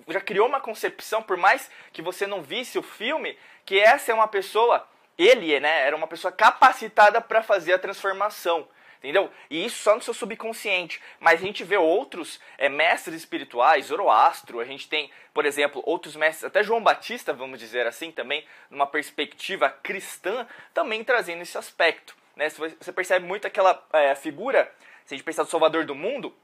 já 0.07 0.21
criou 0.21 0.47
uma 0.47 0.59
concepção, 0.59 1.21
por 1.21 1.37
mais 1.37 1.69
que 1.93 2.01
você 2.01 2.25
não 2.25 2.41
visse 2.41 2.77
o 2.79 2.83
filme, 2.83 3.37
que 3.65 3.79
essa 3.79 4.11
é 4.11 4.15
uma 4.15 4.27
pessoa, 4.27 4.87
ele 5.17 5.59
né, 5.59 5.85
era 5.85 5.95
uma 5.95 6.07
pessoa 6.07 6.31
capacitada 6.31 7.21
para 7.21 7.43
fazer 7.43 7.73
a 7.73 7.79
transformação. 7.79 8.67
Entendeu? 8.99 9.31
E 9.49 9.65
isso 9.65 9.81
só 9.81 9.95
no 9.95 10.01
seu 10.01 10.13
subconsciente. 10.13 11.01
Mas 11.21 11.41
a 11.41 11.45
gente 11.45 11.63
vê 11.63 11.77
outros 11.77 12.39
é, 12.57 12.67
mestres 12.67 13.15
espirituais, 13.15 13.85
Zoroastro, 13.85 14.59
a 14.59 14.65
gente 14.65 14.89
tem, 14.89 15.09
por 15.33 15.45
exemplo, 15.45 15.81
outros 15.85 16.17
mestres, 16.17 16.43
até 16.43 16.61
João 16.61 16.83
Batista, 16.83 17.31
vamos 17.31 17.59
dizer 17.59 17.87
assim, 17.87 18.11
também, 18.11 18.45
numa 18.69 18.85
perspectiva 18.85 19.69
cristã, 19.69 20.45
também 20.73 21.01
trazendo 21.01 21.41
esse 21.41 21.57
aspecto. 21.57 22.13
Né? 22.35 22.49
Você 22.49 22.91
percebe 22.91 23.25
muito 23.25 23.47
aquela 23.47 23.81
é, 23.93 24.13
figura, 24.15 24.69
se 25.05 25.13
a 25.13 25.17
gente 25.17 25.25
pensar 25.25 25.43
do 25.43 25.49
Salvador 25.49 25.85
do 25.85 25.95
mundo, 25.95 26.35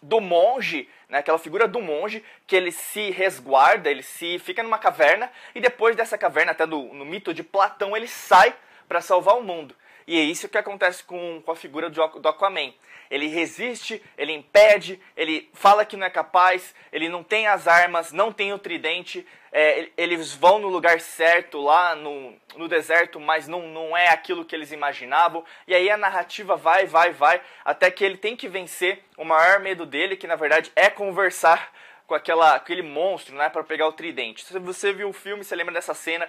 do 0.00 0.18
monge, 0.20 0.88
né, 1.08 1.18
aquela 1.18 1.38
figura 1.38 1.68
do 1.68 1.80
monge 1.80 2.24
que 2.46 2.56
ele 2.56 2.72
se 2.72 3.10
resguarda, 3.10 3.90
ele 3.90 4.02
se 4.02 4.38
fica 4.38 4.62
numa 4.62 4.78
caverna 4.78 5.30
e 5.54 5.60
depois 5.60 5.94
dessa 5.94 6.18
caverna, 6.18 6.52
até 6.52 6.66
no 6.66 7.04
mito 7.04 7.32
de 7.32 7.42
Platão, 7.42 7.96
ele 7.96 8.08
sai 8.08 8.54
para 8.88 9.00
salvar 9.00 9.36
o 9.36 9.42
mundo. 9.42 9.76
E 10.06 10.18
é 10.18 10.22
isso 10.22 10.48
que 10.48 10.58
acontece 10.58 11.04
com, 11.04 11.42
com 11.44 11.50
a 11.50 11.56
figura 11.56 11.88
do, 11.88 12.06
do 12.06 12.28
Aquaman. 12.28 12.72
Ele 13.10 13.26
resiste, 13.26 14.02
ele 14.16 14.32
impede, 14.32 14.98
ele 15.14 15.50
fala 15.52 15.84
que 15.84 15.96
não 15.96 16.06
é 16.06 16.10
capaz, 16.10 16.74
ele 16.90 17.08
não 17.08 17.22
tem 17.22 17.46
as 17.46 17.68
armas, 17.68 18.10
não 18.10 18.32
tem 18.32 18.54
o 18.54 18.58
tridente, 18.58 19.26
é, 19.52 19.90
eles 19.98 20.32
vão 20.32 20.58
no 20.58 20.68
lugar 20.68 20.98
certo, 20.98 21.60
lá 21.60 21.94
no, 21.94 22.34
no 22.56 22.66
deserto, 22.68 23.20
mas 23.20 23.46
não, 23.46 23.68
não 23.68 23.94
é 23.94 24.08
aquilo 24.08 24.46
que 24.46 24.56
eles 24.56 24.72
imaginavam. 24.72 25.44
E 25.68 25.74
aí 25.74 25.90
a 25.90 25.96
narrativa 25.98 26.56
vai, 26.56 26.86
vai, 26.86 27.12
vai, 27.12 27.42
até 27.62 27.90
que 27.90 28.02
ele 28.02 28.16
tem 28.16 28.34
que 28.34 28.48
vencer 28.48 29.04
o 29.18 29.24
maior 29.24 29.60
medo 29.60 29.84
dele, 29.84 30.16
que 30.16 30.26
na 30.26 30.36
verdade 30.36 30.72
é 30.74 30.88
conversar 30.88 31.70
com 32.06 32.14
aquela, 32.14 32.54
aquele 32.54 32.82
monstro, 32.82 33.34
né, 33.36 33.48
para 33.48 33.62
pegar 33.62 33.86
o 33.88 33.92
tridente. 33.92 34.44
Se 34.44 34.58
você 34.58 34.92
viu 34.92 35.10
o 35.10 35.12
filme, 35.12 35.44
você 35.44 35.54
lembra 35.54 35.74
dessa 35.74 35.94
cena 35.94 36.28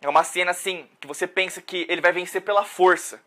é 0.00 0.08
uma 0.08 0.24
cena 0.24 0.50
assim 0.50 0.88
que 1.00 1.06
você 1.06 1.26
pensa 1.26 1.60
que 1.60 1.86
ele 1.88 2.00
vai 2.00 2.12
vencer 2.12 2.42
pela 2.42 2.64
força, 2.64 3.22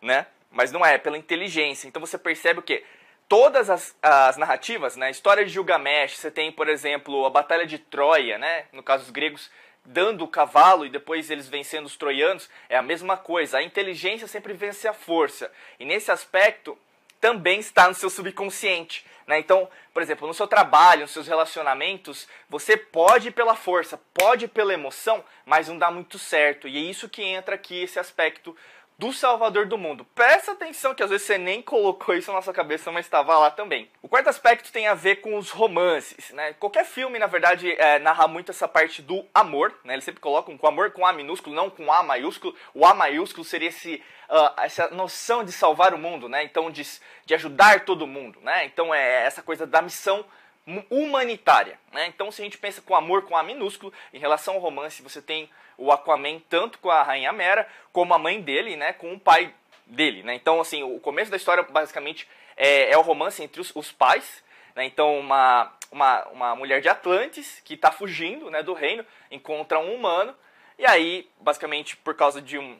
né? 0.00 0.26
Mas 0.50 0.72
não 0.72 0.84
é, 0.84 0.94
é 0.94 0.98
pela 0.98 1.16
inteligência. 1.16 1.86
Então 1.86 2.00
você 2.00 2.18
percebe 2.18 2.60
o 2.60 2.62
quê? 2.62 2.84
Todas 3.28 3.70
as, 3.70 3.96
as 4.02 4.36
narrativas, 4.36 4.96
né? 4.96 5.10
História 5.10 5.44
de 5.44 5.52
Gilgamesh, 5.52 6.16
você 6.16 6.30
tem, 6.30 6.50
por 6.50 6.68
exemplo, 6.68 7.24
a 7.24 7.30
Batalha 7.30 7.64
de 7.64 7.78
Troia, 7.78 8.38
né? 8.38 8.64
No 8.72 8.82
caso 8.82 9.04
dos 9.04 9.12
gregos, 9.12 9.50
dando 9.84 10.24
o 10.24 10.28
cavalo 10.28 10.84
e 10.84 10.90
depois 10.90 11.30
eles 11.30 11.48
vencendo 11.48 11.86
os 11.86 11.96
troianos, 11.96 12.50
é 12.68 12.76
a 12.76 12.82
mesma 12.82 13.16
coisa. 13.16 13.58
A 13.58 13.62
inteligência 13.62 14.26
sempre 14.26 14.52
vence 14.52 14.88
a 14.88 14.92
força. 14.92 15.50
E 15.78 15.84
nesse 15.84 16.10
aspecto, 16.10 16.76
também 17.20 17.60
está 17.60 17.88
no 17.88 17.94
seu 17.94 18.08
subconsciente. 18.08 19.04
Né? 19.26 19.38
Então, 19.38 19.68
por 19.92 20.02
exemplo, 20.02 20.26
no 20.26 20.34
seu 20.34 20.48
trabalho, 20.48 21.02
nos 21.02 21.12
seus 21.12 21.28
relacionamentos, 21.28 22.26
você 22.48 22.76
pode 22.76 23.28
ir 23.28 23.30
pela 23.30 23.54
força, 23.54 24.00
pode 24.12 24.46
ir 24.46 24.48
pela 24.48 24.72
emoção, 24.72 25.24
mas 25.44 25.68
não 25.68 25.78
dá 25.78 25.90
muito 25.90 26.18
certo. 26.18 26.66
E 26.66 26.76
é 26.76 26.80
isso 26.80 27.08
que 27.08 27.22
entra 27.22 27.54
aqui, 27.54 27.82
esse 27.82 27.98
aspecto 27.98 28.56
do 29.00 29.14
Salvador 29.14 29.64
do 29.64 29.78
mundo. 29.78 30.04
Presta 30.14 30.52
atenção 30.52 30.94
que 30.94 31.02
às 31.02 31.08
vezes 31.08 31.26
você 31.26 31.38
nem 31.38 31.62
colocou 31.62 32.14
isso 32.14 32.30
na 32.30 32.42
sua 32.42 32.52
cabeça, 32.52 32.92
mas 32.92 33.06
estava 33.06 33.38
lá 33.38 33.50
também. 33.50 33.90
O 34.02 34.08
quarto 34.08 34.28
aspecto 34.28 34.70
tem 34.70 34.86
a 34.86 34.92
ver 34.92 35.22
com 35.22 35.38
os 35.38 35.48
romances, 35.48 36.28
né? 36.32 36.52
Qualquer 36.52 36.84
filme, 36.84 37.18
na 37.18 37.26
verdade, 37.26 37.72
é, 37.80 37.98
narra 37.98 38.28
muito 38.28 38.50
essa 38.50 38.68
parte 38.68 39.00
do 39.00 39.24
amor, 39.32 39.74
né? 39.84 39.94
Eles 39.94 40.04
sempre 40.04 40.20
colocam 40.20 40.58
com 40.58 40.66
amor 40.66 40.90
com 40.90 41.06
A 41.06 41.14
minúsculo, 41.14 41.56
não 41.56 41.70
com 41.70 41.90
A 41.90 42.02
maiúsculo. 42.02 42.54
O 42.74 42.84
A 42.84 42.92
maiúsculo 42.92 43.42
seria 43.42 43.70
esse, 43.70 44.02
uh, 44.28 44.60
essa 44.60 44.88
noção 44.90 45.42
de 45.42 45.50
salvar 45.50 45.94
o 45.94 45.98
mundo, 45.98 46.28
né? 46.28 46.44
Então, 46.44 46.70
de, 46.70 46.86
de 47.24 47.34
ajudar 47.34 47.86
todo 47.86 48.06
mundo, 48.06 48.38
né? 48.42 48.66
Então, 48.66 48.94
é 48.94 49.24
essa 49.24 49.40
coisa 49.40 49.66
da 49.66 49.80
missão 49.80 50.26
humanitária. 50.90 51.78
Né? 51.92 52.06
Então, 52.06 52.30
se 52.30 52.40
a 52.40 52.44
gente 52.44 52.58
pensa 52.58 52.80
com 52.80 52.94
amor 52.94 53.22
com 53.22 53.36
A 53.36 53.42
minúsculo, 53.42 53.92
em 54.12 54.18
relação 54.18 54.54
ao 54.54 54.60
romance, 54.60 55.02
você 55.02 55.20
tem 55.20 55.50
o 55.76 55.90
Aquaman 55.90 56.38
tanto 56.48 56.78
com 56.78 56.90
a 56.90 57.02
Rainha 57.02 57.32
Mera, 57.32 57.66
como 57.92 58.12
a 58.14 58.18
mãe 58.18 58.40
dele, 58.40 58.76
né, 58.76 58.92
com 58.92 59.12
o 59.14 59.18
pai 59.18 59.54
dele. 59.86 60.22
Né? 60.22 60.34
Então, 60.34 60.60
assim, 60.60 60.82
o 60.82 61.00
começo 61.00 61.30
da 61.30 61.36
história, 61.36 61.62
basicamente, 61.62 62.28
é, 62.56 62.90
é 62.92 62.98
o 62.98 63.02
romance 63.02 63.42
entre 63.42 63.60
os, 63.60 63.74
os 63.74 63.90
pais. 63.90 64.44
Né? 64.76 64.84
Então, 64.84 65.18
uma, 65.18 65.72
uma, 65.90 66.24
uma 66.28 66.56
mulher 66.56 66.80
de 66.80 66.88
Atlantis, 66.88 67.60
que 67.64 67.74
está 67.74 67.90
fugindo 67.90 68.50
né, 68.50 68.62
do 68.62 68.74
reino, 68.74 69.04
encontra 69.30 69.78
um 69.78 69.94
humano, 69.94 70.34
e 70.78 70.86
aí, 70.86 71.28
basicamente, 71.40 71.96
por 71.96 72.14
causa 72.14 72.40
de 72.40 72.58
um, 72.58 72.78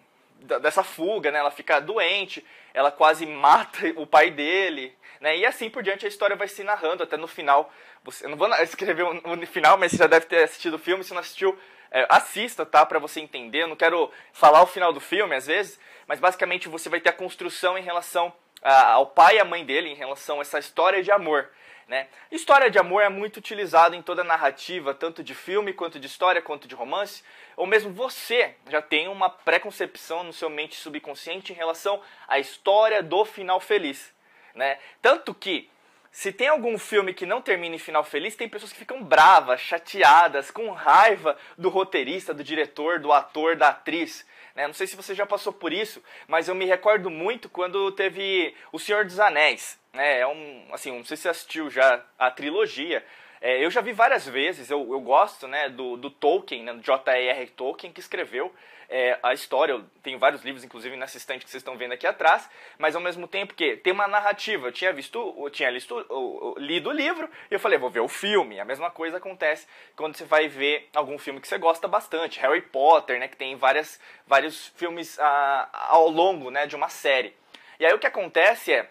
dessa 0.60 0.82
fuga, 0.82 1.30
né, 1.30 1.38
ela 1.38 1.50
fica 1.50 1.80
doente, 1.80 2.44
ela 2.72 2.90
quase 2.90 3.26
mata 3.26 3.80
o 3.96 4.06
pai 4.06 4.30
dele, 4.30 4.96
né? 5.20 5.36
E 5.36 5.44
assim 5.44 5.68
por 5.68 5.82
diante 5.82 6.06
a 6.06 6.08
história 6.08 6.34
vai 6.34 6.48
se 6.48 6.64
narrando 6.64 7.02
até 7.02 7.16
no 7.16 7.28
final. 7.28 7.72
Você, 8.04 8.24
eu 8.24 8.30
não 8.30 8.36
vou 8.36 8.48
escrever 8.62 9.02
o 9.02 9.46
final, 9.46 9.76
mas 9.76 9.92
você 9.92 9.98
já 9.98 10.06
deve 10.06 10.26
ter 10.26 10.44
assistido 10.44 10.74
o 10.74 10.78
filme. 10.78 11.04
Se 11.04 11.12
não 11.12 11.20
assistiu, 11.20 11.58
é, 11.90 12.06
assista, 12.08 12.64
tá? 12.64 12.86
Para 12.86 12.98
você 12.98 13.20
entender. 13.20 13.62
Eu 13.62 13.68
não 13.68 13.76
quero 13.76 14.10
falar 14.32 14.62
o 14.62 14.66
final 14.66 14.92
do 14.92 15.00
filme 15.00 15.34
às 15.34 15.46
vezes, 15.46 15.78
mas 16.06 16.18
basicamente 16.18 16.68
você 16.68 16.88
vai 16.88 17.00
ter 17.00 17.10
a 17.10 17.14
construção 17.14 17.76
em 17.76 17.82
relação 17.82 18.32
ao 18.62 19.06
pai 19.06 19.36
e 19.36 19.40
à 19.40 19.44
mãe 19.44 19.64
dele, 19.64 19.90
em 19.90 19.94
relação 19.94 20.38
a 20.38 20.42
essa 20.42 20.58
história 20.58 21.02
de 21.02 21.10
amor. 21.10 21.50
Né? 21.90 22.06
História 22.30 22.70
de 22.70 22.78
amor 22.78 23.02
é 23.02 23.08
muito 23.08 23.38
utilizado 23.38 23.96
em 23.96 24.02
toda 24.02 24.22
narrativa, 24.22 24.94
tanto 24.94 25.24
de 25.24 25.34
filme, 25.34 25.72
quanto 25.72 25.98
de 25.98 26.06
história, 26.06 26.40
quanto 26.40 26.68
de 26.68 26.74
romance. 26.76 27.24
Ou 27.56 27.66
mesmo 27.66 27.92
você 27.92 28.54
já 28.68 28.80
tem 28.80 29.08
uma 29.08 29.28
preconcepção 29.28 30.22
no 30.22 30.32
seu 30.32 30.48
mente 30.48 30.76
subconsciente 30.76 31.52
em 31.52 31.56
relação 31.56 32.00
à 32.28 32.38
história 32.38 33.02
do 33.02 33.24
final 33.24 33.58
feliz. 33.58 34.14
Né? 34.54 34.78
Tanto 35.02 35.34
que, 35.34 35.68
se 36.12 36.30
tem 36.30 36.46
algum 36.46 36.78
filme 36.78 37.12
que 37.12 37.26
não 37.26 37.42
termina 37.42 37.74
em 37.74 37.78
final 37.78 38.04
feliz, 38.04 38.36
tem 38.36 38.48
pessoas 38.48 38.72
que 38.72 38.78
ficam 38.78 39.02
bravas, 39.02 39.60
chateadas, 39.60 40.48
com 40.48 40.70
raiva 40.70 41.36
do 41.58 41.68
roteirista, 41.68 42.32
do 42.32 42.44
diretor, 42.44 43.00
do 43.00 43.12
ator, 43.12 43.56
da 43.56 43.70
atriz. 43.70 44.24
Né? 44.60 44.66
Não 44.66 44.74
sei 44.74 44.86
se 44.86 44.94
você 44.94 45.14
já 45.14 45.24
passou 45.24 45.54
por 45.54 45.72
isso, 45.72 46.02
mas 46.28 46.46
eu 46.46 46.54
me 46.54 46.66
recordo 46.66 47.08
muito 47.08 47.48
quando 47.48 47.90
teve 47.92 48.54
O 48.70 48.78
Senhor 48.78 49.06
dos 49.06 49.18
Anéis. 49.18 49.78
Né? 49.90 50.20
É 50.20 50.26
um, 50.26 50.66
assim, 50.70 50.92
não 50.92 51.04
sei 51.04 51.16
se 51.16 51.22
você 51.22 51.28
assistiu 51.30 51.70
já 51.70 52.04
a 52.18 52.30
trilogia. 52.30 53.02
É, 53.40 53.64
eu 53.64 53.70
já 53.70 53.80
vi 53.80 53.92
várias 53.92 54.28
vezes, 54.28 54.70
eu, 54.70 54.80
eu 54.92 55.00
gosto 55.00 55.48
né, 55.48 55.70
do, 55.70 55.96
do 55.96 56.10
Tolkien, 56.10 56.62
né, 56.62 56.74
do 56.74 56.82
J.R.R. 56.82 57.46
Tolkien, 57.48 57.90
que 57.90 58.00
escreveu 58.00 58.54
é, 58.90 59.18
a 59.22 59.32
história. 59.32 59.72
Eu 59.72 59.84
tenho 60.02 60.18
vários 60.18 60.42
livros, 60.42 60.62
inclusive 60.62 60.94
nessa 60.96 61.16
estante 61.16 61.44
que 61.44 61.50
vocês 61.50 61.60
estão 61.62 61.78
vendo 61.78 61.92
aqui 61.92 62.06
atrás, 62.06 62.50
mas 62.76 62.94
ao 62.94 63.00
mesmo 63.00 63.26
tempo 63.26 63.54
que 63.54 63.76
tem 63.76 63.94
uma 63.94 64.06
narrativa. 64.06 64.68
Eu 64.68 64.72
tinha 64.72 64.92
visto, 64.92 65.34
eu 65.38 65.48
tinha 65.48 65.70
listo, 65.70 65.98
eu, 66.10 66.54
lido 66.58 66.90
o 66.90 66.92
livro 66.92 67.30
e 67.50 67.54
eu 67.54 67.60
falei, 67.60 67.78
vou 67.78 67.88
ver 67.88 68.00
o 68.00 68.08
filme. 68.08 68.60
A 68.60 68.64
mesma 68.64 68.90
coisa 68.90 69.16
acontece 69.16 69.66
quando 69.96 70.16
você 70.16 70.24
vai 70.24 70.48
ver 70.48 70.90
algum 70.94 71.18
filme 71.18 71.40
que 71.40 71.48
você 71.48 71.56
gosta 71.56 71.88
bastante, 71.88 72.40
Harry 72.40 72.60
Potter, 72.60 73.18
né, 73.18 73.28
que 73.28 73.36
tem 73.36 73.56
várias, 73.56 73.98
vários 74.26 74.68
filmes 74.76 75.18
ah, 75.18 75.68
ao 75.88 76.10
longo 76.10 76.50
né, 76.50 76.66
de 76.66 76.76
uma 76.76 76.88
série. 76.88 77.34
E 77.78 77.86
aí 77.86 77.94
o 77.94 77.98
que 77.98 78.06
acontece 78.06 78.72
é, 78.72 78.90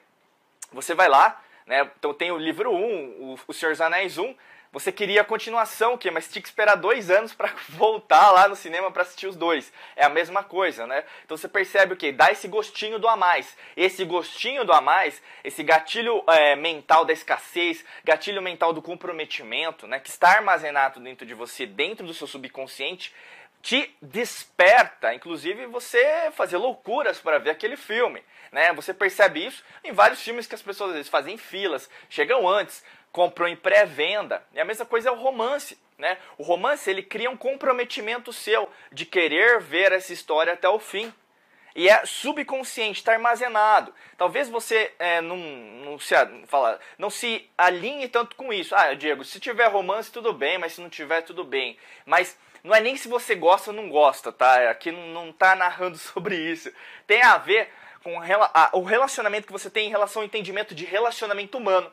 você 0.72 0.96
vai 0.96 1.08
lá, 1.08 1.40
né, 1.70 1.88
então 2.00 2.16
tem 2.16 2.32
o 2.32 2.38
livro 2.38 2.74
1, 2.74 2.76
o, 2.76 3.40
o 3.48 3.54
Senhor 3.54 3.72
dos 3.72 3.80
Anéis 3.80 4.18
1, 4.18 4.36
você 4.72 4.92
queria 4.92 5.22
a 5.22 5.26
continuação, 5.26 5.98
que 5.98 6.10
mas 6.10 6.28
tinha 6.28 6.42
que 6.42 6.48
esperar 6.48 6.76
dois 6.76 7.12
anos 7.12 7.32
para 7.32 7.54
voltar 7.70 8.32
lá 8.32 8.48
no 8.48 8.56
cinema 8.56 8.92
para 8.92 9.04
assistir 9.04 9.28
os 9.28 9.36
dois. 9.36 9.72
É 9.96 10.04
a 10.04 10.10
mesma 10.10 10.44
coisa, 10.44 10.88
né? 10.88 11.04
Então 11.24 11.38
você 11.38 11.48
percebe 11.48 11.94
o 11.94 11.96
que? 11.96 12.12
Dá 12.12 12.32
esse 12.32 12.48
gostinho 12.48 12.98
do 12.98 13.08
a 13.08 13.16
mais. 13.16 13.56
Esse 13.78 14.04
gostinho 14.04 14.66
do 14.66 14.74
a 14.74 14.82
mais, 14.82 15.22
esse 15.44 15.62
gatilho 15.64 16.24
é, 16.28 16.56
mental 16.56 17.06
da 17.06 17.14
escassez, 17.14 17.86
gatilho 18.04 18.42
mental 18.42 18.74
do 18.74 18.82
comprometimento, 18.82 19.86
né? 19.86 20.00
Que 20.00 20.10
está 20.10 20.38
armazenado 20.38 21.00
dentro 21.00 21.26
de 21.26 21.36
você, 21.36 21.68
dentro 21.68 22.06
do 22.06 22.14
seu 22.16 22.26
subconsciente, 22.26 23.14
te 23.62 23.94
desperta, 24.02 25.14
inclusive 25.14 25.66
você 25.66 26.32
fazer 26.32 26.58
loucuras 26.58 27.20
para 27.20 27.40
ver 27.40 27.50
aquele 27.50 27.76
filme, 27.76 28.24
né? 28.52 28.72
Você 28.74 28.94
percebe 28.94 29.46
isso 29.46 29.64
em 29.84 29.92
vários 29.92 30.22
filmes 30.22 30.48
que 30.48 30.56
as 30.56 30.62
pessoas 30.62 30.92
às 30.92 30.96
vezes 30.96 31.12
fazem 31.12 31.38
filas, 31.38 31.90
chegam 32.10 32.48
antes, 32.48 32.84
comprou 33.12 33.48
em 33.48 33.56
pré-venda. 33.56 34.44
E 34.54 34.60
a 34.60 34.66
mesma 34.66 34.86
coisa 34.86 35.10
é 35.10 35.12
o 35.12 35.16
romance. 35.16 35.78
Né? 35.98 36.18
O 36.38 36.44
romance 36.44 36.90
ele 36.90 37.04
cria 37.04 37.30
um 37.30 37.36
comprometimento 37.36 38.32
seu 38.32 38.70
de 38.92 39.06
querer 39.06 39.60
ver 39.60 39.92
essa 39.92 40.14
história 40.14 40.54
até 40.54 40.70
o 40.70 40.80
fim. 40.80 41.14
E 41.76 41.88
é 41.88 42.06
subconsciente, 42.06 43.00
está 43.00 43.14
armazenado. 43.14 43.94
Talvez 44.18 44.50
você 44.50 44.92
é, 44.98 45.22
não, 45.22 45.38
não, 45.38 46.00
se, 46.00 46.16
fala, 46.48 46.80
não 46.98 47.10
se 47.10 47.48
alinhe 47.58 48.08
tanto 48.08 48.36
com 48.36 48.52
isso. 48.52 48.74
Ah, 48.76 48.94
Diego, 48.94 49.24
se 49.24 49.40
tiver 49.40 49.68
romance, 49.68 50.12
tudo 50.12 50.34
bem, 50.34 50.58
mas 50.58 50.74
se 50.74 50.82
não 50.82 50.90
tiver, 50.90 51.22
tudo 51.22 51.44
bem. 51.44 51.78
Mas 52.06 52.38
não 52.64 52.76
é 52.76 52.82
nem 52.82 52.96
se 52.96 53.08
você 53.08 53.36
gosta 53.36 53.72
ou 53.72 53.76
não 53.76 53.90
gosta, 53.90 54.32
tá? 54.32 54.70
Aqui 54.70 54.92
não 54.92 55.30
está 55.30 55.56
narrando 55.56 55.98
sobre 56.00 56.36
isso. 56.36 56.72
Tem 57.08 57.22
a 57.22 57.38
ver 57.38 57.70
com 58.04 58.18
o 58.74 58.84
relacionamento 58.84 59.48
que 59.48 59.54
você 59.54 59.70
tem 59.70 59.88
em 59.88 59.92
relação 59.92 60.22
ao 60.22 60.26
entendimento 60.26 60.74
de 60.74 60.86
relacionamento 60.86 61.58
humano. 61.58 61.92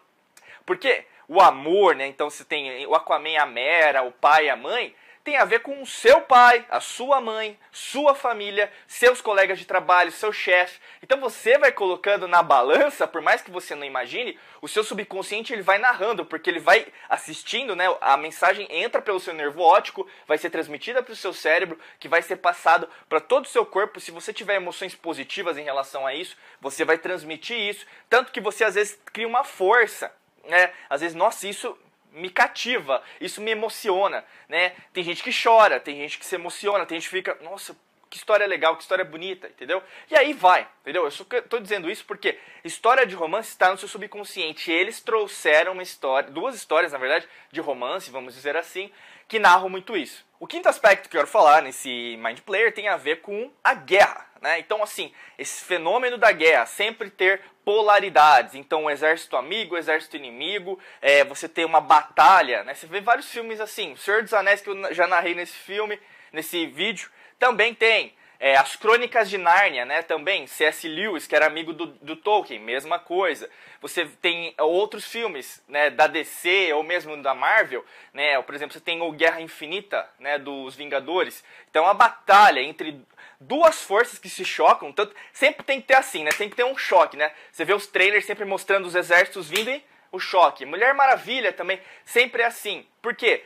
Porque 0.64 1.04
o 1.28 1.40
amor, 1.40 1.94
né? 1.94 2.06
Então 2.06 2.30
você 2.30 2.44
tem 2.44 2.86
o 2.86 2.94
Aquaman, 2.94 3.38
a 3.38 3.46
Mera, 3.46 4.02
o 4.02 4.12
pai 4.12 4.46
e 4.46 4.50
a 4.50 4.56
mãe, 4.56 4.94
tem 5.26 5.36
a 5.36 5.44
ver 5.44 5.58
com 5.58 5.82
o 5.82 5.86
seu 5.86 6.20
pai, 6.20 6.64
a 6.70 6.80
sua 6.80 7.20
mãe, 7.20 7.58
sua 7.72 8.14
família, 8.14 8.72
seus 8.86 9.20
colegas 9.20 9.58
de 9.58 9.64
trabalho, 9.64 10.12
seu 10.12 10.32
chefe. 10.32 10.78
Então 11.02 11.18
você 11.18 11.58
vai 11.58 11.72
colocando 11.72 12.28
na 12.28 12.44
balança, 12.44 13.08
por 13.08 13.20
mais 13.20 13.42
que 13.42 13.50
você 13.50 13.74
não 13.74 13.84
imagine, 13.84 14.38
o 14.62 14.68
seu 14.68 14.84
subconsciente 14.84 15.52
ele 15.52 15.62
vai 15.62 15.78
narrando, 15.78 16.24
porque 16.24 16.48
ele 16.48 16.60
vai 16.60 16.86
assistindo, 17.08 17.74
né? 17.74 17.86
A 18.00 18.16
mensagem 18.16 18.68
entra 18.70 19.02
pelo 19.02 19.18
seu 19.18 19.34
nervo 19.34 19.62
óptico, 19.62 20.08
vai 20.28 20.38
ser 20.38 20.48
transmitida 20.48 21.02
para 21.02 21.12
o 21.12 21.16
seu 21.16 21.32
cérebro, 21.32 21.76
que 21.98 22.06
vai 22.06 22.22
ser 22.22 22.36
passado 22.36 22.88
para 23.08 23.18
todo 23.18 23.46
o 23.46 23.48
seu 23.48 23.66
corpo. 23.66 23.98
Se 23.98 24.12
você 24.12 24.32
tiver 24.32 24.54
emoções 24.54 24.94
positivas 24.94 25.58
em 25.58 25.64
relação 25.64 26.06
a 26.06 26.14
isso, 26.14 26.36
você 26.60 26.84
vai 26.84 26.98
transmitir 26.98 27.58
isso, 27.58 27.84
tanto 28.08 28.30
que 28.30 28.40
você 28.40 28.62
às 28.62 28.76
vezes 28.76 28.96
cria 29.06 29.26
uma 29.26 29.42
força, 29.42 30.14
né? 30.44 30.72
Às 30.88 31.00
vezes, 31.00 31.16
nossa, 31.16 31.48
isso 31.48 31.76
me 32.16 32.30
cativa, 32.30 33.02
isso 33.20 33.40
me 33.40 33.50
emociona, 33.50 34.24
né? 34.48 34.70
Tem 34.92 35.04
gente 35.04 35.22
que 35.22 35.30
chora, 35.30 35.78
tem 35.78 35.96
gente 35.96 36.18
que 36.18 36.24
se 36.24 36.34
emociona, 36.34 36.86
tem 36.86 36.98
gente 36.98 37.10
que 37.10 37.16
fica, 37.16 37.36
nossa, 37.42 37.76
que 38.16 38.20
história 38.20 38.46
legal, 38.46 38.74
que 38.74 38.82
história 38.82 39.04
bonita, 39.04 39.46
entendeu? 39.46 39.82
E 40.10 40.16
aí 40.16 40.32
vai, 40.32 40.66
entendeu? 40.80 41.06
Eu 41.06 41.42
tô 41.42 41.58
dizendo 41.58 41.90
isso 41.90 42.04
porque 42.06 42.38
história 42.64 43.06
de 43.06 43.14
romance 43.14 43.50
está 43.50 43.70
no 43.70 43.76
seu 43.76 43.88
subconsciente. 43.88 44.72
Eles 44.72 45.00
trouxeram 45.00 45.72
uma 45.72 45.82
história, 45.82 46.30
duas 46.30 46.54
histórias, 46.54 46.92
na 46.92 46.98
verdade, 46.98 47.28
de 47.52 47.60
romance, 47.60 48.10
vamos 48.10 48.34
dizer 48.34 48.56
assim, 48.56 48.90
que 49.28 49.38
narram 49.38 49.68
muito 49.68 49.96
isso. 49.96 50.24
O 50.40 50.46
quinto 50.46 50.68
aspecto 50.68 51.08
que 51.08 51.16
eu 51.16 51.20
quero 51.20 51.30
falar 51.30 51.62
nesse 51.62 52.18
Mind 52.18 52.40
Player 52.40 52.72
tem 52.72 52.88
a 52.88 52.96
ver 52.96 53.20
com 53.20 53.50
a 53.62 53.74
guerra. 53.74 54.26
Né? 54.40 54.58
Então, 54.58 54.82
assim, 54.82 55.12
esse 55.38 55.64
fenômeno 55.64 56.16
da 56.16 56.32
guerra, 56.32 56.64
sempre 56.64 57.10
ter 57.10 57.42
polaridades. 57.64 58.54
Então, 58.54 58.84
o 58.84 58.90
exército 58.90 59.36
amigo, 59.36 59.74
o 59.74 59.78
exército 59.78 60.16
inimigo, 60.16 60.78
é, 61.02 61.24
você 61.24 61.48
tem 61.48 61.64
uma 61.64 61.80
batalha. 61.80 62.64
Né? 62.64 62.74
Você 62.74 62.86
vê 62.86 63.00
vários 63.00 63.30
filmes 63.30 63.60
assim. 63.60 63.92
O 63.92 63.98
Senhor 63.98 64.22
dos 64.22 64.32
Anéis, 64.32 64.60
que 64.60 64.70
eu 64.70 64.94
já 64.94 65.06
narrei 65.06 65.34
nesse 65.34 65.54
filme, 65.54 66.00
nesse 66.32 66.66
vídeo, 66.66 67.10
também 67.38 67.74
tem. 67.74 68.14
É, 68.38 68.56
as 68.56 68.76
Crônicas 68.76 69.30
de 69.30 69.38
Nárnia, 69.38 69.86
né, 69.86 70.02
também, 70.02 70.46
C.S. 70.46 70.86
Lewis, 70.86 71.26
que 71.26 71.34
era 71.34 71.46
amigo 71.46 71.72
do, 71.72 71.86
do, 71.86 72.14
Tolkien, 72.14 72.60
mesma 72.60 72.98
coisa. 72.98 73.48
Você 73.80 74.04
tem 74.20 74.54
outros 74.58 75.06
filmes, 75.06 75.62
né, 75.66 75.88
da 75.88 76.06
DC 76.06 76.70
ou 76.74 76.82
mesmo 76.82 77.16
da 77.22 77.34
Marvel, 77.34 77.82
né, 78.12 78.40
por 78.42 78.54
exemplo, 78.54 78.74
você 78.74 78.80
tem 78.80 79.00
o 79.00 79.10
Guerra 79.12 79.40
Infinita, 79.40 80.06
né, 80.18 80.38
dos 80.38 80.76
Vingadores. 80.76 81.42
Então, 81.70 81.86
a 81.86 81.94
batalha 81.94 82.60
entre 82.60 83.02
duas 83.40 83.82
forças 83.82 84.18
que 84.18 84.28
se 84.28 84.44
chocam, 84.44 84.92
tanto 84.92 85.14
sempre 85.32 85.64
tem 85.64 85.80
que 85.80 85.86
ter 85.86 85.94
assim, 85.94 86.24
né? 86.24 86.30
Tem 86.30 86.48
que 86.48 86.56
ter 86.56 86.64
um 86.64 86.76
choque, 86.76 87.16
né? 87.16 87.32
Você 87.52 87.64
vê 87.64 87.74
os 87.74 87.86
trailers 87.86 88.24
sempre 88.24 88.44
mostrando 88.44 88.86
os 88.86 88.94
exércitos 88.94 89.48
vindo 89.48 89.70
e 89.70 89.82
o 90.10 90.18
choque. 90.18 90.64
Mulher 90.64 90.94
Maravilha 90.94 91.52
também 91.52 91.80
sempre 92.04 92.42
é 92.42 92.46
assim. 92.46 92.86
Por 93.02 93.14
quê? 93.14 93.44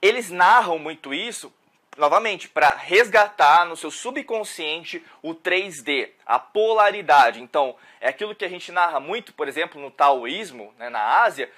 Eles 0.00 0.30
narram 0.30 0.78
muito 0.78 1.12
isso, 1.14 1.52
novamente, 1.96 2.48
para 2.48 2.68
resgatar 2.68 3.64
no 3.64 3.76
seu 3.76 3.90
subconsciente 3.90 5.04
o 5.22 5.34
3D, 5.34 6.10
a 6.26 6.38
polaridade. 6.38 7.42
Então, 7.42 7.76
é 8.00 8.08
aquilo 8.08 8.34
que 8.34 8.44
a 8.44 8.48
gente 8.48 8.72
narra 8.72 9.00
muito, 9.00 9.32
por 9.32 9.48
exemplo, 9.48 9.80
no 9.80 9.90
taoísmo, 9.90 10.74
né, 10.78 10.88
na 10.88 11.22
Ásia, 11.22 11.50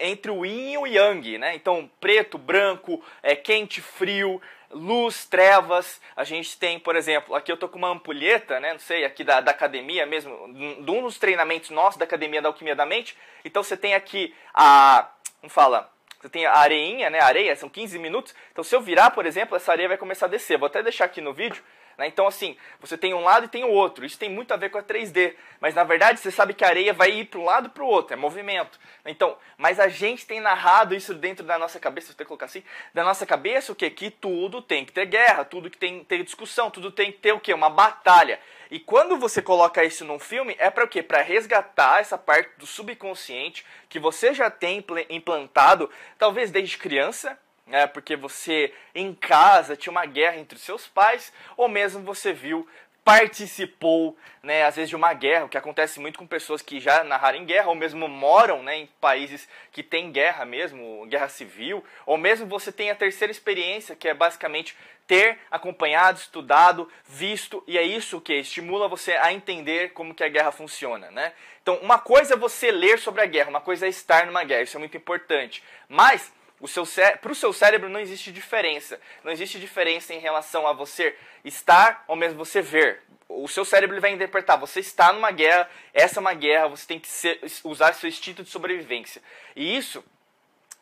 entre 0.00 0.30
o 0.30 0.44
yin 0.44 0.72
e 0.72 0.78
o 0.78 0.86
yang, 0.86 1.38
né? 1.38 1.54
Então, 1.54 1.90
preto, 1.98 2.36
branco, 2.36 3.02
é, 3.22 3.34
quente, 3.34 3.80
frio, 3.80 4.40
luz, 4.70 5.24
trevas. 5.24 6.02
A 6.14 6.22
gente 6.22 6.58
tem, 6.58 6.78
por 6.78 6.94
exemplo, 6.96 7.34
aqui 7.34 7.50
eu 7.50 7.56
tô 7.56 7.68
com 7.68 7.78
uma 7.78 7.88
ampulheta, 7.88 8.60
né? 8.60 8.72
Não 8.72 8.80
sei, 8.80 9.04
aqui 9.04 9.24
da, 9.24 9.40
da 9.40 9.52
academia 9.52 10.04
mesmo, 10.04 10.52
de 10.52 10.90
um 10.90 11.02
dos 11.02 11.18
treinamentos 11.18 11.70
nossos 11.70 11.96
da 11.96 12.04
Academia 12.04 12.42
da 12.42 12.48
Alquimia 12.48 12.76
da 12.76 12.84
Mente. 12.84 13.16
Então 13.44 13.62
você 13.62 13.76
tem 13.76 13.94
aqui 13.94 14.34
a. 14.52 15.08
Como 15.40 15.50
fala? 15.50 15.93
Você 16.24 16.30
tem 16.30 16.46
a 16.46 16.54
areinha, 16.54 17.10
né? 17.10 17.20
Areia, 17.20 17.54
são 17.54 17.68
15 17.68 17.98
minutos. 17.98 18.34
Então 18.50 18.64
se 18.64 18.74
eu 18.74 18.80
virar, 18.80 19.10
por 19.10 19.26
exemplo, 19.26 19.54
essa 19.54 19.70
areia 19.70 19.88
vai 19.88 19.98
começar 19.98 20.24
a 20.24 20.28
descer. 20.30 20.56
Vou 20.56 20.64
até 20.64 20.82
deixar 20.82 21.04
aqui 21.04 21.20
no 21.20 21.34
vídeo 21.34 21.62
né? 21.96 22.06
Então, 22.06 22.26
assim, 22.26 22.56
você 22.80 22.96
tem 22.96 23.14
um 23.14 23.22
lado 23.22 23.46
e 23.46 23.48
tem 23.48 23.64
o 23.64 23.70
outro. 23.70 24.04
Isso 24.04 24.18
tem 24.18 24.28
muito 24.28 24.52
a 24.52 24.56
ver 24.56 24.70
com 24.70 24.78
a 24.78 24.82
3D. 24.82 25.34
Mas, 25.60 25.74
na 25.74 25.84
verdade, 25.84 26.20
você 26.20 26.30
sabe 26.30 26.54
que 26.54 26.64
a 26.64 26.68
areia 26.68 26.92
vai 26.92 27.10
ir 27.10 27.26
para 27.26 27.40
um 27.40 27.44
lado 27.44 27.68
e 27.68 27.70
para 27.70 27.82
o 27.82 27.86
outro. 27.86 28.14
É 28.14 28.16
movimento. 28.16 28.78
Então, 29.04 29.36
mas 29.56 29.78
a 29.78 29.88
gente 29.88 30.26
tem 30.26 30.40
narrado 30.40 30.94
isso 30.94 31.14
dentro 31.14 31.44
da 31.44 31.58
nossa 31.58 31.78
cabeça, 31.78 32.12
ter 32.12 32.24
que 32.24 32.28
colocar 32.28 32.46
assim, 32.46 32.62
da 32.92 33.04
nossa 33.04 33.24
cabeça 33.24 33.72
o 33.72 33.74
quê? 33.74 33.90
Que 33.90 34.10
tudo 34.10 34.60
tem 34.60 34.84
que 34.84 34.92
ter 34.92 35.06
guerra, 35.06 35.44
tudo 35.44 35.70
que 35.70 35.78
tem 35.78 36.00
que 36.00 36.04
ter 36.04 36.22
discussão, 36.22 36.70
tudo 36.70 36.90
tem 36.90 37.12
que 37.12 37.18
ter 37.18 37.32
o 37.32 37.40
quê? 37.40 37.52
Uma 37.52 37.70
batalha. 37.70 38.40
E 38.70 38.80
quando 38.80 39.16
você 39.16 39.40
coloca 39.40 39.84
isso 39.84 40.04
num 40.04 40.18
filme, 40.18 40.56
é 40.58 40.70
para 40.70 40.84
o 40.84 40.88
quê? 40.88 41.02
Para 41.02 41.22
resgatar 41.22 42.00
essa 42.00 42.18
parte 42.18 42.50
do 42.58 42.66
subconsciente 42.66 43.64
que 43.88 43.98
você 43.98 44.34
já 44.34 44.50
tem 44.50 44.84
implantado, 45.10 45.90
talvez 46.18 46.50
desde 46.50 46.76
criança, 46.78 47.38
né, 47.66 47.86
porque 47.86 48.16
você 48.16 48.72
em 48.94 49.14
casa 49.14 49.76
tinha 49.76 49.90
uma 49.90 50.06
guerra 50.06 50.36
entre 50.36 50.58
seus 50.58 50.86
pais, 50.86 51.32
ou 51.56 51.68
mesmo 51.68 52.02
você 52.02 52.32
viu, 52.32 52.68
participou, 53.04 54.16
né, 54.42 54.64
às 54.64 54.76
vezes 54.76 54.88
de 54.88 54.96
uma 54.96 55.12
guerra, 55.12 55.44
o 55.44 55.48
que 55.48 55.58
acontece 55.58 56.00
muito 56.00 56.18
com 56.18 56.26
pessoas 56.26 56.62
que 56.62 56.80
já 56.80 57.04
narraram 57.04 57.38
em 57.38 57.44
guerra, 57.44 57.68
ou 57.68 57.74
mesmo 57.74 58.08
moram 58.08 58.62
né, 58.62 58.78
em 58.78 58.86
países 58.98 59.46
que 59.70 59.82
tem 59.82 60.10
guerra 60.10 60.46
mesmo, 60.46 61.06
guerra 61.06 61.28
civil, 61.28 61.84
ou 62.06 62.16
mesmo 62.16 62.46
você 62.46 62.72
tem 62.72 62.90
a 62.90 62.94
terceira 62.94 63.30
experiência, 63.30 63.94
que 63.94 64.08
é 64.08 64.14
basicamente 64.14 64.74
ter 65.06 65.38
acompanhado, 65.50 66.18
estudado, 66.18 66.90
visto, 67.06 67.62
e 67.66 67.76
é 67.76 67.82
isso 67.82 68.22
que 68.22 68.32
estimula 68.32 68.88
você 68.88 69.12
a 69.12 69.34
entender 69.34 69.92
como 69.92 70.14
que 70.14 70.24
a 70.24 70.28
guerra 70.28 70.50
funciona, 70.50 71.10
né? 71.10 71.34
Então, 71.62 71.76
uma 71.82 71.98
coisa 71.98 72.34
é 72.34 72.36
você 72.38 72.70
ler 72.70 72.98
sobre 72.98 73.20
a 73.20 73.26
guerra, 73.26 73.50
uma 73.50 73.60
coisa 73.60 73.84
é 73.84 73.88
estar 73.90 74.24
numa 74.24 74.44
guerra, 74.44 74.62
isso 74.62 74.78
é 74.78 74.80
muito 74.80 74.96
importante. 74.96 75.62
Mas 75.88 76.32
o 76.64 76.68
seu 76.68 76.86
para 77.20 77.30
o 77.30 77.34
seu 77.34 77.52
cérebro 77.52 77.90
não 77.90 78.00
existe 78.00 78.32
diferença. 78.32 78.98
Não 79.22 79.30
existe 79.30 79.60
diferença 79.60 80.14
em 80.14 80.18
relação 80.18 80.66
a 80.66 80.72
você 80.72 81.14
estar 81.44 82.04
ou 82.08 82.16
mesmo 82.16 82.38
você 82.38 82.62
ver. 82.62 83.02
O 83.28 83.46
seu 83.46 83.66
cérebro 83.66 84.00
vai 84.00 84.12
interpretar: 84.12 84.58
você 84.58 84.80
está 84.80 85.12
numa 85.12 85.30
guerra, 85.30 85.68
essa 85.92 86.18
é 86.18 86.22
uma 86.22 86.32
guerra, 86.32 86.68
você 86.68 86.86
tem 86.86 86.98
que 86.98 87.06
ser, 87.06 87.38
usar 87.64 87.92
seu 87.92 88.08
instinto 88.08 88.42
de 88.42 88.48
sobrevivência. 88.48 89.20
E 89.54 89.76
isso 89.76 90.02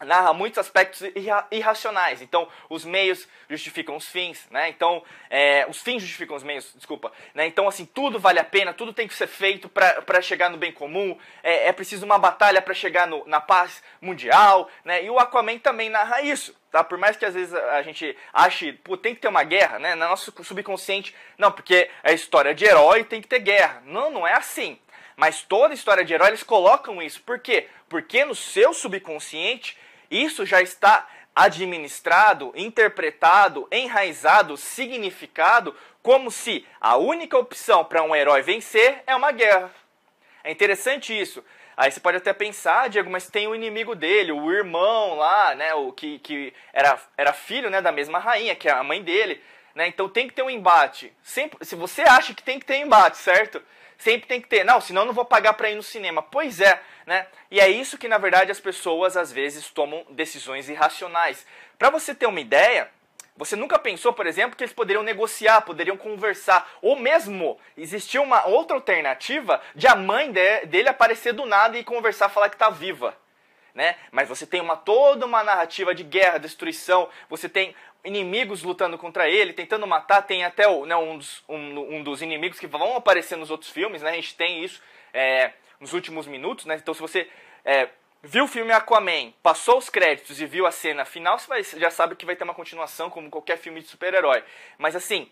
narra 0.04 0.32
muitos 0.32 0.58
aspectos 0.58 1.02
irra 1.14 1.46
irracionais. 1.50 2.22
Então, 2.22 2.48
os 2.68 2.84
meios 2.84 3.28
justificam 3.48 3.96
os 3.96 4.06
fins, 4.06 4.46
né? 4.50 4.68
Então, 4.68 5.02
é, 5.30 5.66
os 5.68 5.80
fins 5.80 6.02
justificam 6.02 6.36
os 6.36 6.42
meios, 6.42 6.72
desculpa. 6.74 7.12
Né? 7.34 7.46
Então, 7.46 7.68
assim, 7.68 7.84
tudo 7.84 8.18
vale 8.18 8.38
a 8.38 8.44
pena, 8.44 8.72
tudo 8.72 8.92
tem 8.92 9.08
que 9.08 9.14
ser 9.14 9.26
feito 9.26 9.68
para 9.68 10.22
chegar 10.22 10.50
no 10.50 10.56
bem 10.56 10.72
comum. 10.72 11.16
É, 11.42 11.68
é 11.68 11.72
preciso 11.72 12.04
uma 12.04 12.18
batalha 12.18 12.62
para 12.62 12.74
chegar 12.74 13.06
no, 13.06 13.26
na 13.26 13.40
paz 13.40 13.82
mundial, 14.00 14.68
né? 14.84 15.04
E 15.04 15.10
o 15.10 15.18
Aquaman 15.18 15.58
também 15.58 15.88
narra 15.88 16.22
isso. 16.22 16.54
Tá? 16.70 16.82
Por 16.82 16.96
mais 16.96 17.18
que 17.18 17.26
às 17.26 17.34
vezes 17.34 17.52
a 17.52 17.82
gente 17.82 18.16
ache, 18.32 18.72
pô, 18.72 18.96
tem 18.96 19.14
que 19.14 19.20
ter 19.20 19.28
uma 19.28 19.44
guerra, 19.44 19.78
né? 19.78 19.94
No 19.94 20.08
nosso 20.08 20.32
subconsciente, 20.42 21.14
não, 21.36 21.52
porque 21.52 21.90
é 22.02 22.14
história 22.14 22.54
de 22.54 22.64
herói, 22.64 23.04
tem 23.04 23.20
que 23.20 23.28
ter 23.28 23.40
guerra. 23.40 23.82
Não, 23.84 24.10
não 24.10 24.26
é 24.26 24.32
assim. 24.32 24.78
Mas 25.14 25.42
toda 25.42 25.74
história 25.74 26.04
de 26.04 26.14
herói 26.14 26.28
eles 26.28 26.42
colocam 26.42 27.02
isso. 27.02 27.22
Por 27.22 27.38
quê? 27.38 27.68
Porque 27.88 28.24
no 28.24 28.34
seu 28.34 28.72
subconsciente 28.72 29.76
isso 30.12 30.44
já 30.44 30.60
está 30.60 31.08
administrado, 31.34 32.52
interpretado, 32.54 33.66
enraizado, 33.72 34.56
significado 34.56 35.74
como 36.02 36.30
se 36.30 36.66
a 36.80 36.96
única 36.96 37.38
opção 37.38 37.84
para 37.84 38.02
um 38.02 38.14
herói 38.14 38.42
vencer 38.42 39.02
é 39.06 39.16
uma 39.16 39.32
guerra. 39.32 39.70
É 40.44 40.50
interessante 40.50 41.18
isso. 41.18 41.42
Aí 41.76 41.90
você 41.90 42.00
pode 42.00 42.18
até 42.18 42.32
pensar, 42.32 42.88
Diego, 42.88 43.08
mas 43.08 43.30
tem 43.30 43.48
o 43.48 43.54
inimigo 43.54 43.94
dele, 43.94 44.30
o 44.30 44.52
irmão 44.52 45.14
lá, 45.14 45.54
né, 45.54 45.72
o 45.74 45.90
que, 45.90 46.18
que 46.18 46.52
era, 46.72 47.00
era 47.16 47.32
filho 47.32 47.70
né, 47.70 47.80
da 47.80 47.90
mesma 47.90 48.18
rainha, 48.18 48.54
que 48.54 48.68
é 48.68 48.72
a 48.72 48.82
mãe 48.82 49.02
dele. 49.02 49.42
Né? 49.74 49.86
Então 49.86 50.08
tem 50.08 50.28
que 50.28 50.34
ter 50.34 50.42
um 50.42 50.50
embate. 50.50 51.12
Sempre, 51.22 51.64
se 51.64 51.74
você 51.74 52.02
acha 52.02 52.34
que 52.34 52.42
tem 52.42 52.58
que 52.58 52.66
ter 52.66 52.76
embate, 52.76 53.16
certo? 53.16 53.62
Sempre 54.02 54.26
tem 54.26 54.40
que 54.40 54.48
ter. 54.48 54.64
Não, 54.64 54.80
senão 54.80 55.04
não 55.04 55.12
vou 55.12 55.24
pagar 55.24 55.52
para 55.52 55.70
ir 55.70 55.76
no 55.76 55.82
cinema. 55.82 56.20
Pois 56.20 56.60
é, 56.60 56.82
né? 57.06 57.24
E 57.48 57.60
é 57.60 57.68
isso 57.68 57.96
que 57.96 58.08
na 58.08 58.18
verdade 58.18 58.50
as 58.50 58.58
pessoas 58.58 59.16
às 59.16 59.30
vezes 59.30 59.70
tomam 59.70 60.04
decisões 60.10 60.68
irracionais. 60.68 61.46
Para 61.78 61.88
você 61.88 62.12
ter 62.12 62.26
uma 62.26 62.40
ideia, 62.40 62.90
você 63.36 63.54
nunca 63.54 63.78
pensou, 63.78 64.12
por 64.12 64.26
exemplo, 64.26 64.56
que 64.56 64.64
eles 64.64 64.74
poderiam 64.74 65.04
negociar, 65.04 65.60
poderiam 65.60 65.96
conversar, 65.96 66.68
ou 66.82 66.96
mesmo 66.96 67.60
existia 67.76 68.20
uma 68.20 68.44
outra 68.48 68.76
alternativa 68.76 69.62
de 69.72 69.86
a 69.86 69.94
mãe 69.94 70.32
de, 70.32 70.66
dele 70.66 70.88
aparecer 70.88 71.32
do 71.32 71.46
nada 71.46 71.78
e 71.78 71.84
conversar, 71.84 72.28
falar 72.28 72.48
que 72.48 72.56
está 72.56 72.70
viva. 72.70 73.16
Né? 73.74 73.96
Mas 74.10 74.28
você 74.28 74.46
tem 74.46 74.60
uma 74.60 74.76
toda 74.76 75.24
uma 75.24 75.42
narrativa 75.42 75.94
de 75.94 76.02
guerra, 76.02 76.38
destruição, 76.38 77.08
você 77.28 77.48
tem 77.48 77.74
inimigos 78.04 78.62
lutando 78.62 78.98
contra 78.98 79.28
ele, 79.28 79.52
tentando 79.52 79.86
matar. 79.86 80.22
Tem 80.22 80.44
até 80.44 80.64
né, 80.84 80.96
um, 80.96 81.16
dos, 81.16 81.42
um, 81.48 81.96
um, 81.96 82.02
dos 82.02 82.20
inimigos 82.20 82.58
que 82.58 82.66
vão 82.66 82.96
aparecer 82.96 83.36
nos 83.36 83.50
outros 83.50 83.70
filmes, 83.70 84.02
né? 84.02 84.10
A 84.10 84.14
gente 84.14 84.34
tem 84.34 84.62
isso 84.62 84.82
é, 85.12 85.52
nos 85.80 85.92
últimos 85.92 86.26
minutos, 86.26 86.66
né? 86.66 86.76
Então, 86.76 86.92
se 86.92 87.00
você 87.00 87.28
é, 87.64 87.88
viu 88.22 88.44
o 88.44 88.48
filme 88.48 88.72
Aquaman, 88.72 89.32
passou 89.42 89.78
os 89.78 89.88
créditos 89.88 90.40
e 90.40 90.46
viu 90.46 90.66
a 90.66 90.70
cena 90.70 91.04
final, 91.04 91.38
você 91.38 91.46
vai, 91.48 91.62
já 91.62 91.90
sabe 91.90 92.16
que 92.16 92.26
vai 92.26 92.36
ter 92.36 92.44
uma 92.44 92.54
continuação, 92.54 93.08
como 93.08 93.30
qualquer 93.30 93.56
filme 93.56 93.80
de 93.80 93.88
super-herói. 93.88 94.42
Mas 94.78 94.94
assim, 94.94 95.30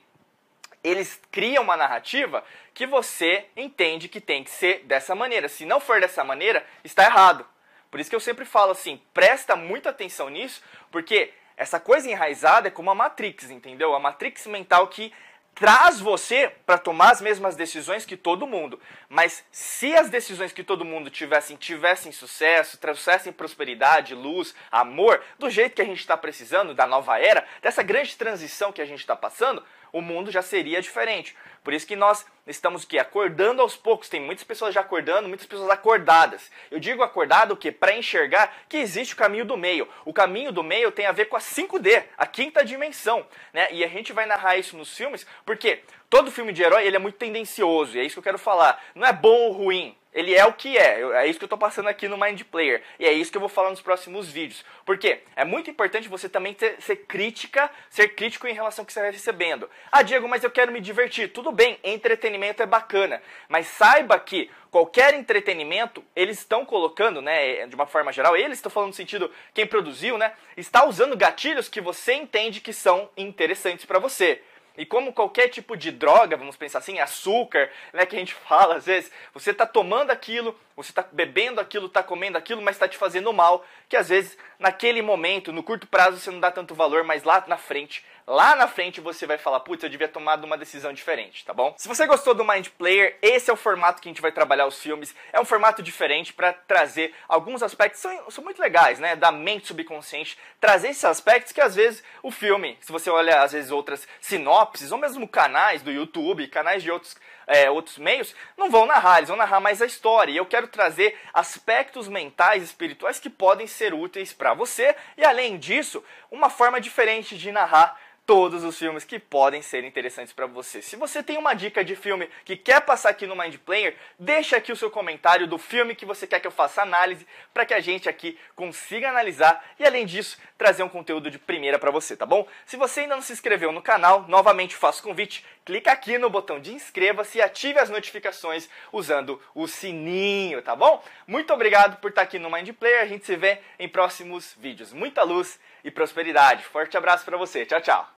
eles 0.83 1.21
criam 1.31 1.63
uma 1.63 1.77
narrativa 1.77 2.45
que 2.73 2.87
você 2.87 3.47
entende 3.57 4.09
que 4.09 4.21
tem 4.21 4.43
que 4.43 4.51
ser 4.51 4.85
dessa 4.85 5.15
maneira. 5.15 5.49
Se 5.49 5.65
não 5.65 5.81
for 5.81 6.01
dessa 6.01 6.25
maneira, 6.25 6.65
está 6.83 7.05
errado. 7.05 7.47
Por 7.91 8.01
isso 8.01 8.09
que 8.09 8.17
eu 8.17 8.21
sempre 8.21 8.45
falo 8.45 8.73
assim, 8.73 9.01
presta 9.13 9.57
muita 9.57 9.91
atenção 9.91 10.29
nisso, 10.29 10.63
porque 10.91 11.33
essa 11.57 11.81
coisa 11.81 12.11
enraizada 12.11 12.69
é 12.69 12.71
como 12.71 12.91
a 12.91 12.95
Matrix, 12.95 13.51
entendeu? 13.51 13.95
A 13.95 14.01
Matrix 14.01 14.47
mental 14.47 14.87
que 14.89 15.13
traz 15.55 16.01
você 16.01 16.51
para 16.65 16.79
tomar 16.79 17.11
as 17.11 17.21
mesmas 17.21 17.55
decisões 17.55 18.07
que 18.07 18.17
todo 18.17 18.47
mundo. 18.47 18.81
Mas 19.09 19.45
se 19.53 19.95
as 19.95 20.09
decisões 20.09 20.53
que 20.53 20.65
todo 20.65 20.85
mundo 20.85 21.11
tivessem 21.11 21.57
tivessem 21.57 22.13
sucesso, 22.13 22.79
trouxessem 22.79 23.33
prosperidade, 23.33 24.15
luz, 24.15 24.55
amor, 24.71 25.23
do 25.39 25.51
jeito 25.51 25.75
que 25.75 25.83
a 25.83 25.85
gente 25.85 26.01
está 26.01 26.17
precisando, 26.17 26.73
da 26.73 26.87
nova 26.87 27.19
era, 27.19 27.47
dessa 27.61 27.83
grande 27.83 28.17
transição 28.17 28.73
que 28.73 28.81
a 28.81 28.87
gente 28.87 29.01
está 29.01 29.15
passando, 29.15 29.63
o 29.93 30.01
mundo 30.01 30.31
já 30.31 30.43
seria 30.43 30.81
diferente. 30.81 31.37
Por 31.63 31.75
isso 31.75 31.87
que 31.87 31.97
nós 31.97 32.25
estamos 32.47 32.85
aqui 32.85 32.99
acordando 32.99 33.61
aos 33.61 33.77
poucos. 33.77 34.09
Tem 34.09 34.21
muitas 34.21 34.45
pessoas 34.45 34.75
já 34.75 34.81
acordando, 34.81 35.29
muitas 35.29 35.47
pessoas 35.47 35.71
acordadas. 35.71 36.51
Eu 36.71 36.81
digo 36.81 37.03
acordado 37.03 37.53
o 37.53 37.57
quê? 37.57 37.71
Para 37.71 37.97
enxergar 37.97 38.55
que 38.69 38.79
existe 38.79 39.15
o 39.15 39.17
caminho 39.17 39.45
do 39.45 39.57
meio. 39.57 39.87
O 40.05 40.13
caminho 40.13 40.53
do 40.53 40.63
meio 40.63 40.91
tem 40.91 41.07
a 41.07 41.13
ver 41.13 41.27
com 41.27 41.37
a 41.37 41.41
5D, 41.41 42.05
a 42.17 42.27
quinta 42.27 42.65
dimensão, 42.65 43.27
né? 43.53 43.69
E 43.73 43.85
a 43.85 43.89
gente 43.89 44.13
vai 44.13 44.27
narrar 44.27 44.57
isso 44.57 44.77
nos 44.77 44.97
filmes, 44.97 45.27
porque 45.45 45.83
todo 46.09 46.31
filme 46.31 46.53
de 46.53 46.63
herói 46.63 46.87
ele 46.87 46.97
é 46.97 46.99
muito 46.99 47.19
tendencioso, 47.19 47.97
e 47.97 48.01
é 48.01 48.05
isso 48.05 48.15
que 48.15 48.19
eu 48.21 48.25
quero 48.25 48.39
falar. 48.39 48.83
Não 48.95 49.07
é 49.07 49.13
bom 49.13 49.29
ou 49.29 49.53
ruim, 49.53 49.97
ele 50.13 50.35
é 50.35 50.45
o 50.45 50.53
que 50.53 50.77
é. 50.77 51.01
É 51.01 51.27
isso 51.27 51.39
que 51.39 51.45
eu 51.45 51.47
estou 51.47 51.59
passando 51.59 51.89
aqui 51.89 52.09
no 52.09 52.19
Mind 52.19 52.43
Player. 52.43 52.83
E 52.99 53.07
é 53.07 53.13
isso 53.13 53.31
que 53.31 53.37
eu 53.37 53.41
vou 53.41 53.49
falar 53.49 53.71
nos 53.71 53.81
próximos 53.81 54.29
vídeos. 54.29 54.65
Porque 54.85 55.21
é 55.37 55.45
muito 55.45 55.71
importante 55.71 56.09
você 56.09 56.29
também 56.29 56.53
ter, 56.53 56.81
ser 56.81 56.97
crítica, 56.97 57.71
ser 57.89 58.09
crítico 58.09 58.47
em 58.49 58.55
relação 58.55 58.83
ao 58.83 58.87
que 58.87 58.93
você 58.93 59.01
vai 59.01 59.11
recebendo. 59.11 59.71
Ah, 59.91 60.03
Diego, 60.03 60.29
mas 60.29 60.43
eu 60.43 60.51
quero 60.51 60.73
me 60.73 60.81
divertir. 60.81 61.33
Tudo 61.33 61.53
bem, 61.53 61.79
entretenimento 61.85 62.63
é 62.63 62.67
bacana. 62.67 63.23
Mas 63.49 63.69
saiba 63.69 64.19
que 64.19 64.51
qualquer 64.71 65.15
entretenimento, 65.15 66.03
eles 66.15 66.39
estão 66.39 66.65
colocando, 66.65 67.21
né, 67.21 67.67
de 67.67 67.75
uma 67.75 67.87
forma 67.87 68.13
geral, 68.13 68.37
eles 68.37 68.59
estão 68.59 68.71
falando 68.71 68.91
no 68.91 68.95
sentido, 68.95 69.31
quem 69.53 69.67
produziu, 69.67 70.17
né, 70.17 70.33
está 70.57 70.87
usando 70.87 71.17
gatilhos 71.17 71.69
que 71.69 71.81
você 71.81 72.15
entende 72.15 72.61
que 72.61 72.73
são 72.73 73.11
interessantes 73.17 73.85
para 73.85 73.99
você. 73.99 74.41
E 74.77 74.87
como 74.87 75.13
qualquer 75.13 75.49
tipo 75.49 75.77
de 75.77 75.91
droga, 75.91 76.37
vamos 76.37 76.57
pensar 76.57 76.79
assim, 76.79 76.99
açúcar, 76.99 77.71
né, 77.93 78.07
que 78.07 78.17
a 78.17 78.19
gente 78.19 78.35
fala 78.35 78.77
às 78.77 78.87
vezes, 78.87 79.11
você 79.35 79.51
está 79.51 79.67
tomando 79.67 80.11
aquilo, 80.11 80.59
você 80.77 80.91
está 80.91 81.05
bebendo 81.11 81.61
aquilo, 81.61 81.87
está 81.87 82.03
comendo 82.03 82.39
aquilo, 82.39 82.63
mas 82.63 82.77
está 82.77 82.89
te 82.89 82.97
fazendo 82.97 83.33
mal, 83.33 83.65
que 83.89 83.97
às 83.97 84.09
vezes 84.09 84.39
naquele 84.59 85.03
momento, 85.03 85.53
no 85.53 85.63
curto 85.63 85.87
prazo, 85.87 86.19
você 86.19 86.31
não 86.31 86.41
dá 86.41 86.51
tanto 86.51 86.75
valor, 86.75 87.05
mas 87.05 87.25
lá 87.25 87.45
na 87.47 87.57
frente, 87.57 88.05
lá 88.31 88.55
na 88.55 88.69
frente 88.69 89.01
você 89.01 89.27
vai 89.27 89.37
falar, 89.37 89.59
putz, 89.59 89.83
eu 89.83 89.91
devia 89.91 90.07
tomar 90.07 90.43
uma 90.45 90.57
decisão 90.57 90.93
diferente, 90.93 91.45
tá 91.45 91.53
bom? 91.53 91.75
Se 91.77 91.89
você 91.89 92.07
gostou 92.07 92.33
do 92.33 92.45
Mind 92.45 92.69
Player, 92.79 93.19
esse 93.21 93.51
é 93.51 93.53
o 93.53 93.57
formato 93.57 94.01
que 94.01 94.09
a 94.09 94.11
gente 94.11 94.23
vai 94.23 94.31
trabalhar 94.31 94.67
os 94.67 94.81
filmes, 94.81 95.13
é 95.33 95.41
um 95.41 95.45
formato 95.45 95.83
diferente 95.83 96.33
para 96.33 96.53
trazer 96.53 97.13
alguns 97.29 97.61
aspectos, 97.61 98.01
são, 98.01 98.31
são 98.31 98.45
muito 98.45 98.63
legais, 98.63 99.01
né, 99.01 99.17
da 99.17 99.33
mente 99.33 99.67
subconsciente, 99.67 100.39
trazer 100.61 100.91
esses 100.91 101.05
aspectos 101.05 101.53
que 101.53 101.61
às 101.61 101.75
vezes 101.75 102.05
o 102.23 102.31
filme, 102.31 102.79
se 102.81 102.93
você 102.93 103.11
olha 103.11 103.43
às 103.43 103.51
vezes 103.51 103.73
outras 103.73 104.07
sinopses, 104.21 104.93
ou 104.93 104.99
mesmo 104.99 105.27
canais 105.27 105.83
do 105.83 105.91
YouTube, 105.91 106.47
canais 106.47 106.85
de 106.85 106.91
outros 106.91 107.17
é, 107.47 107.69
outros 107.69 107.99
meios, 107.99 108.33
não 108.57 108.71
vão 108.71 108.87
narrar, 108.87 109.19
eles 109.19 109.29
vão 109.29 109.37
narrar 109.37 109.59
mais 109.59 109.83
a 109.83 109.87
história. 109.87 110.31
E 110.31 110.37
eu 110.37 110.47
quero 110.47 110.69
trazer 110.69 111.19
aspectos 111.35 112.07
mentais, 112.07 112.63
espirituais 112.63 113.19
que 113.19 113.29
podem 113.29 113.67
ser 113.67 113.93
úteis 113.93 114.33
para 114.33 114.55
você. 114.55 114.95
E 115.17 115.25
além 115.25 115.59
disso, 115.59 116.05
uma 116.31 116.49
forma 116.49 116.81
diferente 116.81 117.37
de 117.37 117.51
narrar 117.51 117.99
todos 118.31 118.63
os 118.63 118.79
filmes 118.79 119.03
que 119.03 119.19
podem 119.19 119.61
ser 119.61 119.83
interessantes 119.83 120.33
para 120.33 120.47
você. 120.47 120.81
Se 120.81 120.95
você 120.95 121.21
tem 121.21 121.37
uma 121.37 121.53
dica 121.53 121.85
de 121.85 121.97
filme 121.97 122.31
que 122.45 122.57
quer 122.57 122.81
passar 122.81 123.11
aqui 123.11 123.27
no 123.27 123.35
Mind 123.35 123.57
Player, 123.57 123.97
deixa 124.17 124.57
aqui 124.57 124.71
o 124.71 124.77
seu 124.77 124.89
comentário 124.89 125.49
do 125.49 125.59
filme 125.59 125.97
que 125.97 126.07
você 126.07 126.29
quer 126.29 126.39
que 126.39 126.47
eu 126.47 126.53
faça 126.53 126.81
análise 126.81 127.27
para 127.53 127.67
que 127.67 127.75
a 127.75 127.81
gente 127.81 128.09
aqui 128.09 128.39
consiga 128.55 129.09
analisar 129.09 129.75
e 129.81 129.85
além 129.85 130.07
disso 130.07 130.39
trazer 130.57 130.85
um 130.85 130.89
conteúdo 130.89 131.29
de 131.29 131.41
primeira 131.41 131.77
para 131.77 131.91
você, 131.91 132.17
tá 132.17 132.25
bom? 132.25 132.47
Se 132.65 132.77
você 132.77 133.01
ainda 133.01 133.17
não 133.17 133.23
se 133.23 133.33
inscreveu 133.33 133.73
no 133.73 133.83
canal, 133.83 134.25
novamente 134.29 134.77
faço 134.77 135.03
convite, 135.03 135.45
clica 135.65 135.91
aqui 135.91 136.17
no 136.17 136.31
botão 136.31 136.61
de 136.61 136.73
inscreva-se 136.73 137.39
e 137.39 137.43
ative 137.43 137.81
as 137.81 137.91
notificações 137.91 138.69
usando 138.93 139.43
o 139.57 139.67
sininho, 139.67 140.63
tá 140.63 140.77
bom? 140.77 141.03
Muito 141.27 141.53
obrigado 141.53 141.97
por 141.97 142.11
estar 142.11 142.23
aqui 142.23 142.39
no 142.39 142.49
Mind 142.49 142.71
Player, 142.75 143.03
a 143.03 143.07
gente 143.07 143.27
se 143.27 143.35
vê 143.35 143.59
em 143.77 143.89
próximos 143.89 144.55
vídeos. 144.57 144.93
Muita 144.93 145.25
luz 145.25 145.59
e 145.83 145.91
prosperidade. 145.91 146.63
Forte 146.63 146.97
abraço 146.97 147.25
para 147.25 147.37
você. 147.37 147.67
Tchau, 147.67 147.81
tchau. 147.81 148.20